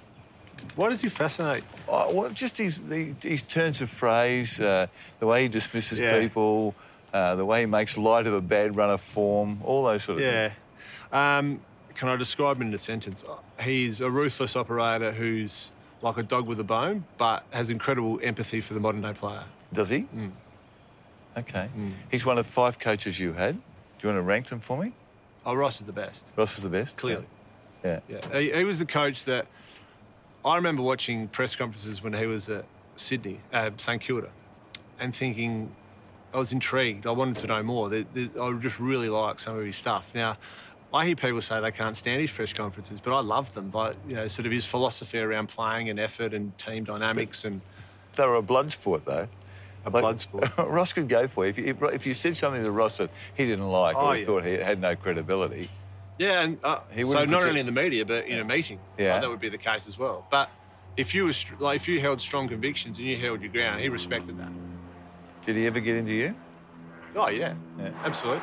Why 0.76 0.90
does 0.90 1.00
he 1.00 1.08
fascinate? 1.08 1.62
Oh, 1.88 2.14
well, 2.14 2.30
just 2.30 2.56
his, 2.56 2.78
the, 2.78 3.14
his 3.22 3.42
turns 3.42 3.80
of 3.80 3.90
phrase, 3.90 4.58
uh, 4.60 4.86
the 5.18 5.26
way 5.26 5.42
he 5.42 5.48
dismisses 5.48 5.98
Yeah. 5.98 6.18
people, 6.18 6.74
uh, 7.12 7.34
the 7.34 7.44
way 7.44 7.60
he 7.60 7.66
makes 7.66 7.98
light 7.98 8.26
of 8.26 8.34
a 8.34 8.40
bad 8.40 8.76
run 8.76 8.90
of 8.90 9.00
form, 9.00 9.60
all 9.64 9.84
those 9.84 10.04
sort 10.04 10.18
of 10.18 10.24
things. 10.24 10.52
Yeah. 11.12 11.38
Um, 11.38 11.60
can 11.94 12.08
I 12.08 12.16
describe 12.16 12.56
him 12.60 12.68
in 12.68 12.74
a 12.74 12.78
sentence? 12.78 13.24
He's 13.62 14.00
a 14.00 14.10
ruthless 14.10 14.56
operator 14.56 15.12
who's 15.12 15.70
like 16.02 16.16
a 16.16 16.22
dog 16.22 16.46
with 16.46 16.60
a 16.60 16.64
bone, 16.64 17.04
but 17.18 17.44
has 17.50 17.68
incredible 17.68 18.18
empathy 18.22 18.60
for 18.60 18.74
the 18.74 18.80
modern 18.80 19.02
day 19.02 19.12
player. 19.12 19.44
Does 19.72 19.88
he? 19.90 20.06
Mm. 20.16 20.30
Okay. 21.36 21.68
He's 22.10 22.24
one 22.24 22.38
of 22.38 22.46
five 22.46 22.78
coaches 22.78 23.20
you 23.20 23.32
had. 23.34 23.54
Do 23.54 23.60
you 24.08 24.14
want 24.14 24.18
to 24.18 24.22
rank 24.22 24.46
them 24.46 24.60
for 24.60 24.82
me? 24.82 24.92
Oh, 25.44 25.54
Ross 25.54 25.80
is 25.80 25.86
the 25.86 25.92
best, 25.92 26.24
Ross 26.36 26.56
is 26.58 26.64
the 26.64 26.68
best? 26.70 26.96
clearly. 26.96 27.26
Yeah. 27.84 28.00
Yeah. 28.08 28.38
He, 28.38 28.50
he 28.52 28.64
was 28.64 28.78
the 28.78 28.84
coach 28.86 29.24
that 29.24 29.46
I 30.44 30.56
remember 30.56 30.82
watching 30.82 31.28
press 31.28 31.54
conferences 31.56 32.02
when 32.02 32.12
he 32.14 32.26
was 32.26 32.48
at 32.48 32.64
Sydney, 32.96 33.40
uh, 33.52 33.70
St 33.76 34.00
Kilda, 34.00 34.30
and 34.98 35.14
thinking 35.14 35.70
I 36.32 36.38
was 36.38 36.52
intrigued. 36.52 37.06
I 37.06 37.10
wanted 37.10 37.36
to 37.38 37.46
know 37.48 37.62
more. 37.62 37.88
There- 37.88 38.06
there- 38.14 38.42
I 38.42 38.52
just 38.58 38.78
really 38.78 39.08
like 39.08 39.40
some 39.40 39.56
of 39.58 39.64
his 39.64 39.76
stuff. 39.76 40.06
Now, 40.14 40.36
I 40.94 41.06
hear 41.06 41.16
people 41.16 41.42
say 41.42 41.60
they 41.60 41.70
can't 41.72 41.96
stand 41.96 42.20
his 42.20 42.30
press 42.30 42.52
conferences, 42.52 43.00
but 43.00 43.16
I 43.16 43.20
love 43.20 43.52
them. 43.54 43.68
But 43.70 43.96
you 44.08 44.14
know, 44.16 44.26
sort 44.28 44.46
of 44.46 44.52
his 44.52 44.64
philosophy 44.64 45.18
around 45.18 45.48
playing 45.48 45.88
and 45.90 46.00
effort 46.00 46.32
and 46.34 46.56
team 46.58 46.84
dynamics 46.84 47.44
and 47.44 47.60
They 48.16 48.26
were 48.26 48.34
a 48.36 48.42
blood 48.42 48.72
sport, 48.72 49.04
though. 49.04 49.28
a 49.84 49.90
Like, 49.90 50.02
blood 50.02 50.20
sport. 50.20 50.50
Ross 50.58 50.92
could 50.92 51.08
go 51.08 51.28
for 51.28 51.44
you. 51.44 51.50
If, 51.50 51.58
you. 51.58 51.64
if, 51.66 51.82
if 51.94 52.06
you 52.06 52.14
said 52.14 52.36
something 52.36 52.62
to 52.62 52.70
Ross 52.70 52.96
that 52.98 53.10
he 53.34 53.46
didn't 53.46 53.68
like 53.68 53.94
Oh, 53.96 54.08
or 54.08 54.14
he 54.14 54.20
yeah. 54.20 54.26
thought 54.26 54.44
he 54.44 54.52
had 54.54 54.80
no 54.80 54.96
credibility, 54.96 55.70
Yeah, 56.20 56.42
and 56.42 56.58
uh, 56.62 56.80
He 56.90 57.02
so 57.04 57.08
wouldn't 57.12 57.28
protect- 57.30 57.46
only 57.48 57.60
in 57.60 57.66
the 57.66 57.72
media, 57.72 58.04
but 58.04 58.26
in 58.26 58.38
a 58.40 58.44
meeting, 58.44 58.78
Yeah. 58.98 59.20
that 59.20 59.28
would 59.30 59.40
be 59.40 59.48
the 59.48 59.56
case 59.56 59.88
as 59.88 59.98
well. 59.98 60.26
But 60.30 60.50
if 60.98 61.14
you 61.14 61.24
were 61.24 61.32
str- 61.32 61.54
like 61.58 61.76
if 61.76 61.88
you 61.88 61.98
held 61.98 62.20
strong 62.20 62.46
convictions 62.46 62.98
and 62.98 63.06
you 63.06 63.16
held 63.16 63.40
your 63.40 63.50
ground, 63.50 63.80
he 63.80 63.88
respected 63.88 64.36
that. 64.38 64.52
did 65.46 65.56
he 65.56 65.66
ever 65.66 65.80
get 65.80 65.96
into 65.96 66.12
you? 66.12 66.34
Oh 67.16 67.30
yeah, 67.30 67.54
Yeah. 67.78 67.88
absolutely. 68.04 68.42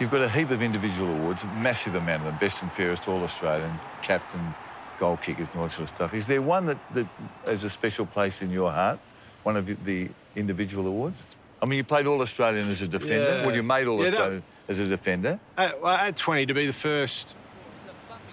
You've 0.00 0.10
got 0.10 0.22
a 0.22 0.28
heap 0.30 0.50
of 0.50 0.62
individual 0.62 1.10
awards, 1.10 1.42
a 1.42 1.46
massive 1.60 1.94
amount 1.94 2.22
of 2.22 2.26
them, 2.28 2.36
best 2.40 2.62
and 2.62 2.72
fairest, 2.72 3.06
all 3.06 3.22
Australian, 3.22 3.78
captain, 4.00 4.54
goal 4.98 5.18
kickers, 5.18 5.48
and 5.52 5.56
all 5.60 5.64
that 5.68 5.72
sort 5.74 5.90
of 5.90 5.94
stuff. 5.94 6.14
Is 6.14 6.26
there 6.26 6.40
one 6.40 6.64
that, 6.66 6.78
that 6.94 7.06
has 7.44 7.64
a 7.64 7.70
special 7.70 8.06
place 8.06 8.40
in 8.40 8.50
your 8.50 8.72
heart? 8.72 8.98
One 9.42 9.56
of 9.58 9.66
the- 9.66 9.76
the 9.84 10.08
individual 10.36 10.86
awards? 10.86 11.24
I 11.62 11.66
mean, 11.66 11.76
you 11.76 11.84
played 11.84 12.06
All 12.06 12.20
Australian 12.22 12.68
as 12.70 12.80
a 12.82 12.88
defender. 12.88 13.36
Yeah. 13.40 13.46
Well, 13.46 13.54
you 13.54 13.62
made 13.62 13.86
All 13.86 13.98
Yeah, 14.02 14.10
that- 14.10 14.14
Australian 14.14 14.42
as 14.68 14.78
a 14.78 14.86
defender. 14.86 15.38
At, 15.56 15.80
well, 15.80 15.96
at 15.96 16.16
20, 16.16 16.46
to 16.46 16.54
be 16.54 16.66
the 16.66 16.72
first 16.72 17.36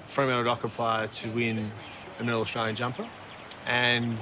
Fremantle 0.07 0.43
Docker 0.43 0.67
player 0.67 1.07
to 1.07 1.29
win 1.31 1.71
an 2.19 2.29
All 2.29 2.41
Australian 2.41 2.75
jumper, 2.75 3.07
and 3.65 4.17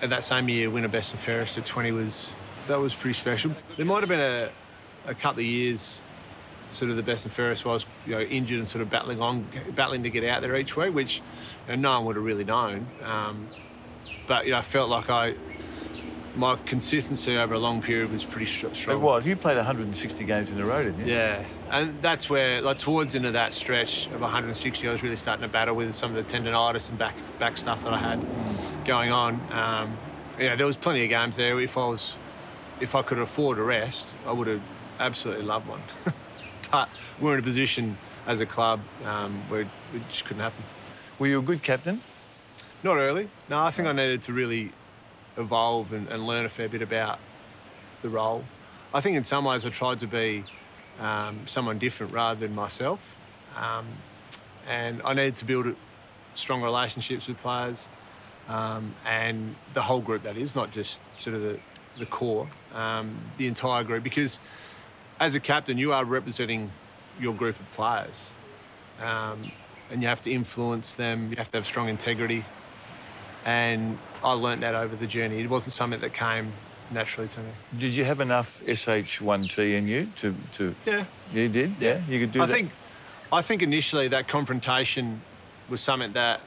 and 0.00 0.10
that 0.10 0.24
same 0.24 0.48
year 0.48 0.68
win 0.68 0.84
a 0.84 0.88
best 0.88 1.12
and 1.12 1.20
fairest 1.20 1.56
at 1.56 1.64
20 1.64 1.92
was 1.92 2.34
that 2.66 2.78
was 2.78 2.92
pretty 2.92 3.14
special. 3.14 3.52
There 3.76 3.86
might 3.86 4.00
have 4.00 4.08
been 4.08 4.20
a, 4.20 4.50
a 5.06 5.14
couple 5.14 5.40
of 5.40 5.46
years 5.46 6.02
sort 6.72 6.90
of 6.90 6.96
the 6.96 7.02
best 7.02 7.24
and 7.24 7.32
fairest 7.32 7.64
was 7.64 7.84
you 8.06 8.12
know 8.12 8.20
injured 8.20 8.58
and 8.58 8.66
sort 8.66 8.80
of 8.80 8.88
battling 8.88 9.20
on 9.20 9.46
battling 9.74 10.02
to 10.02 10.10
get 10.10 10.24
out 10.24 10.42
there 10.42 10.56
each 10.56 10.76
week, 10.76 10.94
which 10.94 11.18
you 11.68 11.76
know, 11.76 11.80
no 11.80 11.98
one 11.98 12.06
would 12.06 12.16
have 12.16 12.24
really 12.24 12.44
known. 12.44 12.86
Um, 13.02 13.46
but 14.26 14.46
you 14.46 14.52
know, 14.52 14.58
I 14.58 14.62
felt 14.62 14.88
like 14.88 15.10
I 15.10 15.34
my 16.36 16.56
consistency 16.66 17.36
over 17.36 17.54
a 17.54 17.58
long 17.58 17.82
period 17.82 18.10
was 18.10 18.24
pretty 18.24 18.46
strong. 18.46 18.72
It 18.72 19.00
was. 19.00 19.26
You 19.26 19.36
played 19.36 19.56
160 19.56 20.24
games 20.24 20.50
in 20.50 20.60
a 20.60 20.64
row, 20.64 20.82
didn't 20.82 21.06
you? 21.06 21.12
Yeah, 21.12 21.44
and 21.70 22.00
that's 22.02 22.30
where, 22.30 22.60
like, 22.62 22.78
towards 22.78 23.14
into 23.14 23.30
that 23.32 23.52
stretch 23.52 24.06
of 24.06 24.20
160, 24.20 24.88
I 24.88 24.92
was 24.92 25.02
really 25.02 25.16
starting 25.16 25.42
to 25.42 25.48
battle 25.48 25.74
with 25.74 25.94
some 25.94 26.14
of 26.14 26.26
the 26.26 26.32
tendonitis 26.32 26.88
and 26.88 26.98
back 26.98 27.14
back 27.38 27.56
stuff 27.56 27.82
that 27.84 27.92
I 27.92 27.98
had 27.98 28.24
going 28.84 29.12
on. 29.12 29.34
Um, 29.52 29.96
yeah, 30.38 30.56
there 30.56 30.66
was 30.66 30.76
plenty 30.76 31.04
of 31.04 31.10
games 31.10 31.36
there. 31.36 31.60
If 31.60 31.76
I 31.76 31.86
was, 31.86 32.14
if 32.80 32.94
I 32.94 33.02
could 33.02 33.18
afford 33.18 33.58
a 33.58 33.62
rest, 33.62 34.14
I 34.26 34.32
would 34.32 34.46
have 34.46 34.62
absolutely 34.98 35.44
loved 35.44 35.68
one. 35.68 35.82
but 36.70 36.88
we're 37.20 37.34
in 37.34 37.40
a 37.40 37.42
position 37.42 37.98
as 38.26 38.40
a 38.40 38.46
club 38.46 38.80
um, 39.04 39.42
where 39.48 39.62
it 39.62 39.68
just 40.10 40.24
couldn't 40.24 40.42
happen. 40.42 40.64
Were 41.18 41.26
you 41.26 41.40
a 41.40 41.42
good 41.42 41.62
captain? 41.62 42.00
Not 42.82 42.96
early. 42.96 43.28
No, 43.48 43.60
I 43.60 43.70
think 43.70 43.86
I 43.86 43.92
needed 43.92 44.22
to 44.22 44.32
really 44.32 44.72
evolve 45.36 45.92
and, 45.92 46.08
and 46.08 46.26
learn 46.26 46.44
a 46.44 46.48
fair 46.48 46.68
bit 46.68 46.82
about 46.82 47.18
the 48.02 48.08
role. 48.08 48.44
I 48.94 49.00
think 49.00 49.16
in 49.16 49.24
some 49.24 49.44
ways 49.44 49.64
I 49.64 49.70
tried 49.70 50.00
to 50.00 50.06
be 50.06 50.44
um, 51.00 51.40
someone 51.46 51.78
different 51.78 52.12
rather 52.12 52.40
than 52.40 52.54
myself. 52.54 53.00
Um, 53.56 53.86
and 54.66 55.02
I 55.04 55.14
needed 55.14 55.36
to 55.36 55.44
build 55.44 55.74
strong 56.34 56.62
relationships 56.62 57.28
with 57.28 57.38
players 57.38 57.88
um, 58.48 58.94
and 59.04 59.54
the 59.74 59.82
whole 59.82 60.00
group, 60.00 60.22
that 60.24 60.36
is, 60.36 60.54
not 60.54 60.70
just 60.70 61.00
sort 61.18 61.36
of 61.36 61.42
the, 61.42 61.60
the 61.98 62.06
core, 62.06 62.48
um, 62.74 63.16
the 63.38 63.46
entire 63.46 63.84
group. 63.84 64.02
Because 64.02 64.38
as 65.20 65.34
a 65.34 65.40
captain, 65.40 65.78
you 65.78 65.92
are 65.92 66.04
representing 66.04 66.70
your 67.20 67.34
group 67.34 67.58
of 67.58 67.70
players. 67.72 68.32
Um, 69.00 69.52
and 69.90 70.00
you 70.00 70.08
have 70.08 70.22
to 70.22 70.30
influence 70.30 70.94
them, 70.94 71.30
you 71.30 71.36
have 71.36 71.50
to 71.52 71.58
have 71.58 71.66
strong 71.66 71.88
integrity. 71.88 72.44
And 73.44 73.98
I 74.22 74.32
learnt 74.34 74.60
that 74.60 74.74
over 74.74 74.94
the 74.96 75.06
journey. 75.06 75.40
It 75.40 75.50
wasn't 75.50 75.72
something 75.74 76.00
that 76.00 76.14
came 76.14 76.52
naturally 76.90 77.28
to 77.28 77.40
me. 77.40 77.50
Did 77.78 77.92
you 77.92 78.04
have 78.04 78.20
enough 78.20 78.60
SH1T 78.64 79.74
in 79.74 79.88
you 79.88 80.08
to, 80.16 80.34
to 80.52 80.74
Yeah. 80.86 81.04
You 81.32 81.48
did? 81.48 81.74
Yeah. 81.80 82.00
You 82.08 82.20
could 82.20 82.32
do 82.32 82.42
I 82.42 82.46
that? 82.46 82.52
think 82.54 82.70
I 83.32 83.40
think 83.42 83.62
initially 83.62 84.08
that 84.08 84.28
confrontation 84.28 85.22
was 85.70 85.80
something 85.80 86.12
that 86.12 86.40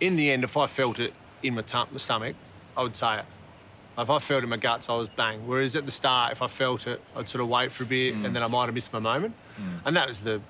in 0.00 0.16
the 0.16 0.30
end 0.30 0.42
if 0.44 0.56
I 0.56 0.66
felt 0.66 0.98
it 0.98 1.14
in 1.42 1.54
my, 1.54 1.62
tum- 1.62 1.88
my 1.92 1.98
stomach, 1.98 2.34
I 2.76 2.82
would 2.82 2.96
say 2.96 3.18
it. 3.20 3.24
If 3.98 4.08
I 4.10 4.18
felt 4.18 4.38
it 4.38 4.44
in 4.44 4.50
my 4.50 4.56
guts, 4.56 4.88
I 4.88 4.94
was 4.96 5.08
bang. 5.10 5.46
Whereas 5.46 5.76
at 5.76 5.84
the 5.84 5.90
start, 5.92 6.32
if 6.32 6.42
I 6.42 6.46
felt 6.48 6.86
it, 6.86 7.00
I'd 7.14 7.28
sort 7.28 7.42
of 7.42 7.48
wait 7.48 7.70
for 7.72 7.84
a 7.84 7.86
bit 7.86 8.14
Mm. 8.14 8.24
and 8.26 8.36
then 8.36 8.42
I 8.42 8.46
might 8.48 8.66
have 8.66 8.74
missed 8.74 8.92
my 8.92 8.98
moment. 8.98 9.34
And 9.84 9.96
that 9.96 10.08
was 10.08 10.20
the 10.20 10.40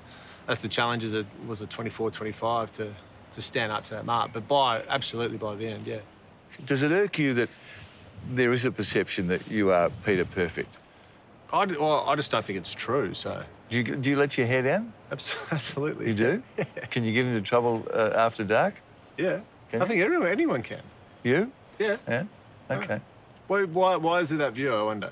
that's 0.46 0.62
the 0.62 0.68
challenge 0.68 1.04
as 1.04 1.14
it 1.14 1.26
was 1.46 1.60
a 1.60 1.66
24, 1.66 2.10
25 2.10 2.72
to 2.72 2.92
to 3.34 3.42
stand 3.42 3.72
up 3.72 3.84
to 3.84 3.90
that 3.92 4.04
mark. 4.04 4.32
But 4.32 4.48
by 4.48 4.82
absolutely 4.88 5.38
by 5.38 5.54
the 5.54 5.66
end, 5.66 5.86
yeah. 5.86 5.98
Does 6.64 6.82
it 6.82 6.90
irk 6.90 7.18
you 7.18 7.34
that 7.34 7.48
there 8.32 8.52
is 8.52 8.64
a 8.64 8.70
perception 8.72 9.28
that 9.28 9.48
you 9.50 9.70
are 9.70 9.90
Peter 10.04 10.24
Perfect? 10.24 10.78
I, 11.52 11.64
well, 11.66 12.04
I 12.08 12.14
just 12.16 12.30
don't 12.30 12.44
think 12.44 12.58
it's 12.58 12.72
true. 12.72 13.14
So 13.14 13.42
Do 13.70 13.78
you, 13.78 13.96
do 13.96 14.10
you 14.10 14.16
let 14.16 14.38
your 14.38 14.46
hair 14.46 14.62
down? 14.62 14.92
absolutely, 15.50 16.08
You 16.08 16.14
do? 16.14 16.42
Can 16.90 17.04
you 17.04 17.12
get 17.12 17.26
into 17.26 17.40
trouble 17.40 17.86
uh, 17.92 18.12
after 18.14 18.44
dark? 18.44 18.80
Yeah, 19.18 19.40
Can 19.68 19.80
I 19.82 19.84
you? 19.84 19.88
think 19.88 20.02
everyone 20.02 20.28
anyone 20.28 20.62
can. 20.62 20.80
You? 21.24 21.50
Yeah. 21.78 21.96
Yeah? 22.08 22.24
Okay. 22.70 23.00
Why, 23.48 23.64
why, 23.64 23.96
why 23.96 24.20
is 24.20 24.30
it 24.30 24.36
that 24.36 24.52
view? 24.52 24.72
I 24.72 24.82
wonder. 24.82 25.10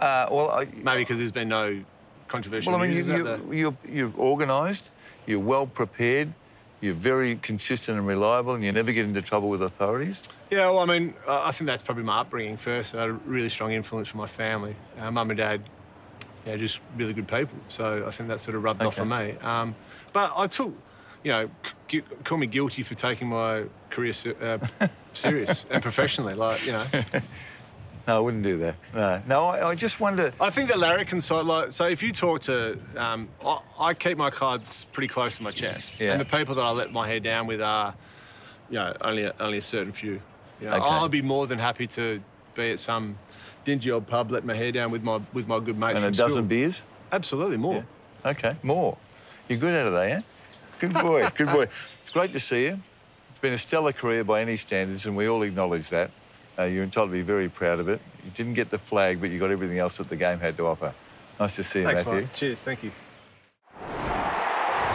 Uh, 0.00 0.26
well, 0.30 0.50
I, 0.50 0.64
Maybe 0.64 1.02
because 1.02 1.18
there's 1.18 1.30
been 1.32 1.48
no 1.48 1.80
controversial 2.26 2.72
well, 2.72 2.82
I 2.82 2.88
mean, 2.88 2.96
you, 2.96 3.04
you, 3.04 3.52
you're, 3.52 3.76
you're 3.88 4.12
organised, 4.18 4.90
you're 5.26 5.38
well 5.38 5.66
prepared, 5.66 6.32
you're 6.80 6.94
very 6.94 7.36
consistent 7.36 7.98
and 7.98 8.06
reliable, 8.06 8.54
and 8.54 8.64
you 8.64 8.70
never 8.72 8.92
get 8.92 9.04
into 9.06 9.22
trouble 9.22 9.48
with 9.48 9.62
authorities. 9.62 10.22
Yeah, 10.50 10.70
well, 10.70 10.78
I 10.80 10.86
mean, 10.86 11.14
I 11.26 11.50
think 11.52 11.66
that's 11.66 11.82
probably 11.82 12.04
my 12.04 12.20
upbringing 12.20 12.56
first. 12.56 12.94
I 12.94 13.00
had 13.00 13.10
a 13.10 13.12
really 13.12 13.48
strong 13.48 13.72
influence 13.72 14.08
from 14.08 14.18
my 14.20 14.26
family. 14.26 14.76
Uh, 14.98 15.10
Mum 15.10 15.30
and 15.30 15.38
dad, 15.38 15.62
yeah, 16.46 16.56
just 16.56 16.78
really 16.96 17.12
good 17.12 17.28
people. 17.28 17.58
So 17.68 18.04
I 18.06 18.10
think 18.10 18.28
that 18.28 18.40
sort 18.40 18.56
of 18.56 18.62
rubbed 18.62 18.82
off 18.82 18.98
on 18.98 19.08
me. 19.08 19.36
Um, 19.42 19.74
but 20.12 20.32
I 20.36 20.46
took, 20.46 20.72
you 21.24 21.32
know, 21.32 21.50
c- 21.90 22.02
call 22.24 22.38
me 22.38 22.46
guilty 22.46 22.82
for 22.82 22.94
taking 22.94 23.28
my 23.28 23.64
career 23.90 24.12
se- 24.12 24.36
uh, 24.40 24.58
serious 25.14 25.64
and 25.70 25.82
professionally. 25.82 26.34
Like, 26.34 26.64
you 26.64 26.72
know, 26.72 26.84
No, 28.08 28.16
I 28.16 28.20
wouldn't 28.20 28.42
do 28.42 28.56
that. 28.60 28.74
No, 28.94 29.20
no 29.26 29.44
I, 29.44 29.68
I 29.68 29.74
just 29.74 30.00
wonder. 30.00 30.32
I 30.40 30.48
think 30.48 30.70
that 30.70 30.78
Larry 30.78 31.04
can 31.04 31.20
side, 31.20 31.44
like, 31.44 31.74
so 31.74 31.86
if 31.86 32.02
you 32.02 32.10
talk 32.10 32.40
to, 32.42 32.78
um, 32.96 33.28
I, 33.44 33.60
I 33.78 33.94
keep 33.94 34.16
my 34.16 34.30
cards 34.30 34.86
pretty 34.92 35.08
close 35.08 35.36
to 35.36 35.42
my 35.42 35.50
chest, 35.50 36.00
Yeah. 36.00 36.12
and 36.12 36.20
the 36.20 36.24
people 36.24 36.54
that 36.54 36.62
I 36.62 36.70
let 36.70 36.90
my 36.90 37.06
hair 37.06 37.20
down 37.20 37.46
with 37.46 37.60
are, 37.60 37.94
you 38.70 38.76
know, 38.78 38.96
only 39.02 39.24
a, 39.24 39.34
only 39.38 39.58
a 39.58 39.62
certain 39.62 39.92
few. 39.92 40.22
You 40.58 40.68
know, 40.70 40.76
Okay. 40.76 40.86
I'd 40.86 41.10
be 41.10 41.20
more 41.20 41.46
than 41.46 41.58
happy 41.58 41.86
to 41.88 42.22
be 42.54 42.72
at 42.72 42.78
some 42.80 43.18
dingy 43.66 43.90
old 43.90 44.06
pub, 44.06 44.30
let 44.30 44.42
my 44.42 44.54
hair 44.54 44.72
down 44.72 44.90
with 44.90 45.02
my 45.02 45.20
with 45.34 45.46
my 45.46 45.60
good 45.60 45.78
mates 45.78 45.96
And 45.98 46.06
a 46.06 46.10
dozen 46.10 46.36
school. 46.38 46.48
beers? 46.48 46.82
Absolutely 47.12 47.58
more. 47.58 47.84
Okay, 48.24 48.56
more. 48.62 48.96
You're 49.50 49.58
good 49.58 49.74
out 49.74 49.86
of 49.86 49.92
that, 49.92 50.08
yeah? 50.08 50.20
Good 50.78 50.94
boy, 50.94 51.28
good 51.36 51.48
boy. 51.48 51.66
It's 52.02 52.10
great 52.10 52.32
to 52.32 52.40
see 52.40 52.64
you. 52.64 52.80
It's 53.30 53.38
been 53.40 53.52
a 53.52 53.58
stellar 53.58 53.92
career 53.92 54.24
by 54.24 54.40
any 54.40 54.56
standards, 54.56 55.04
and 55.04 55.14
we 55.14 55.28
all 55.28 55.42
acknowledge 55.42 55.90
that. 55.90 56.10
Uh, 56.58 56.64
you're 56.64 56.82
entitled 56.82 57.10
to 57.10 57.12
be 57.12 57.22
very 57.22 57.48
proud 57.48 57.78
of 57.78 57.88
it. 57.88 58.00
You 58.24 58.30
didn't 58.34 58.54
get 58.54 58.70
the 58.70 58.78
flag, 58.78 59.20
but 59.20 59.30
you 59.30 59.38
got 59.38 59.50
everything 59.50 59.78
else 59.78 59.96
that 59.98 60.08
the 60.08 60.16
game 60.16 60.40
had 60.40 60.56
to 60.56 60.66
offer. 60.66 60.92
Nice 61.38 61.54
to 61.56 61.64
see 61.64 61.80
you, 61.80 61.84
Thanks, 61.86 62.04
Matthew. 62.04 62.22
Mike. 62.22 62.34
Cheers. 62.34 62.62
Thank 62.64 62.82
you. 62.82 62.90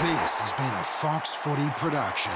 This 0.04 0.40
has 0.42 0.52
been 0.54 0.66
a 0.66 0.84
Fox 0.84 1.34
Footy 1.34 1.70
production. 1.78 2.34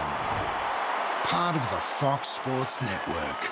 Part 1.24 1.58
of 1.58 1.62
the 1.72 1.82
Fox 1.82 2.30
Sports 2.30 2.82
Network. 2.82 3.52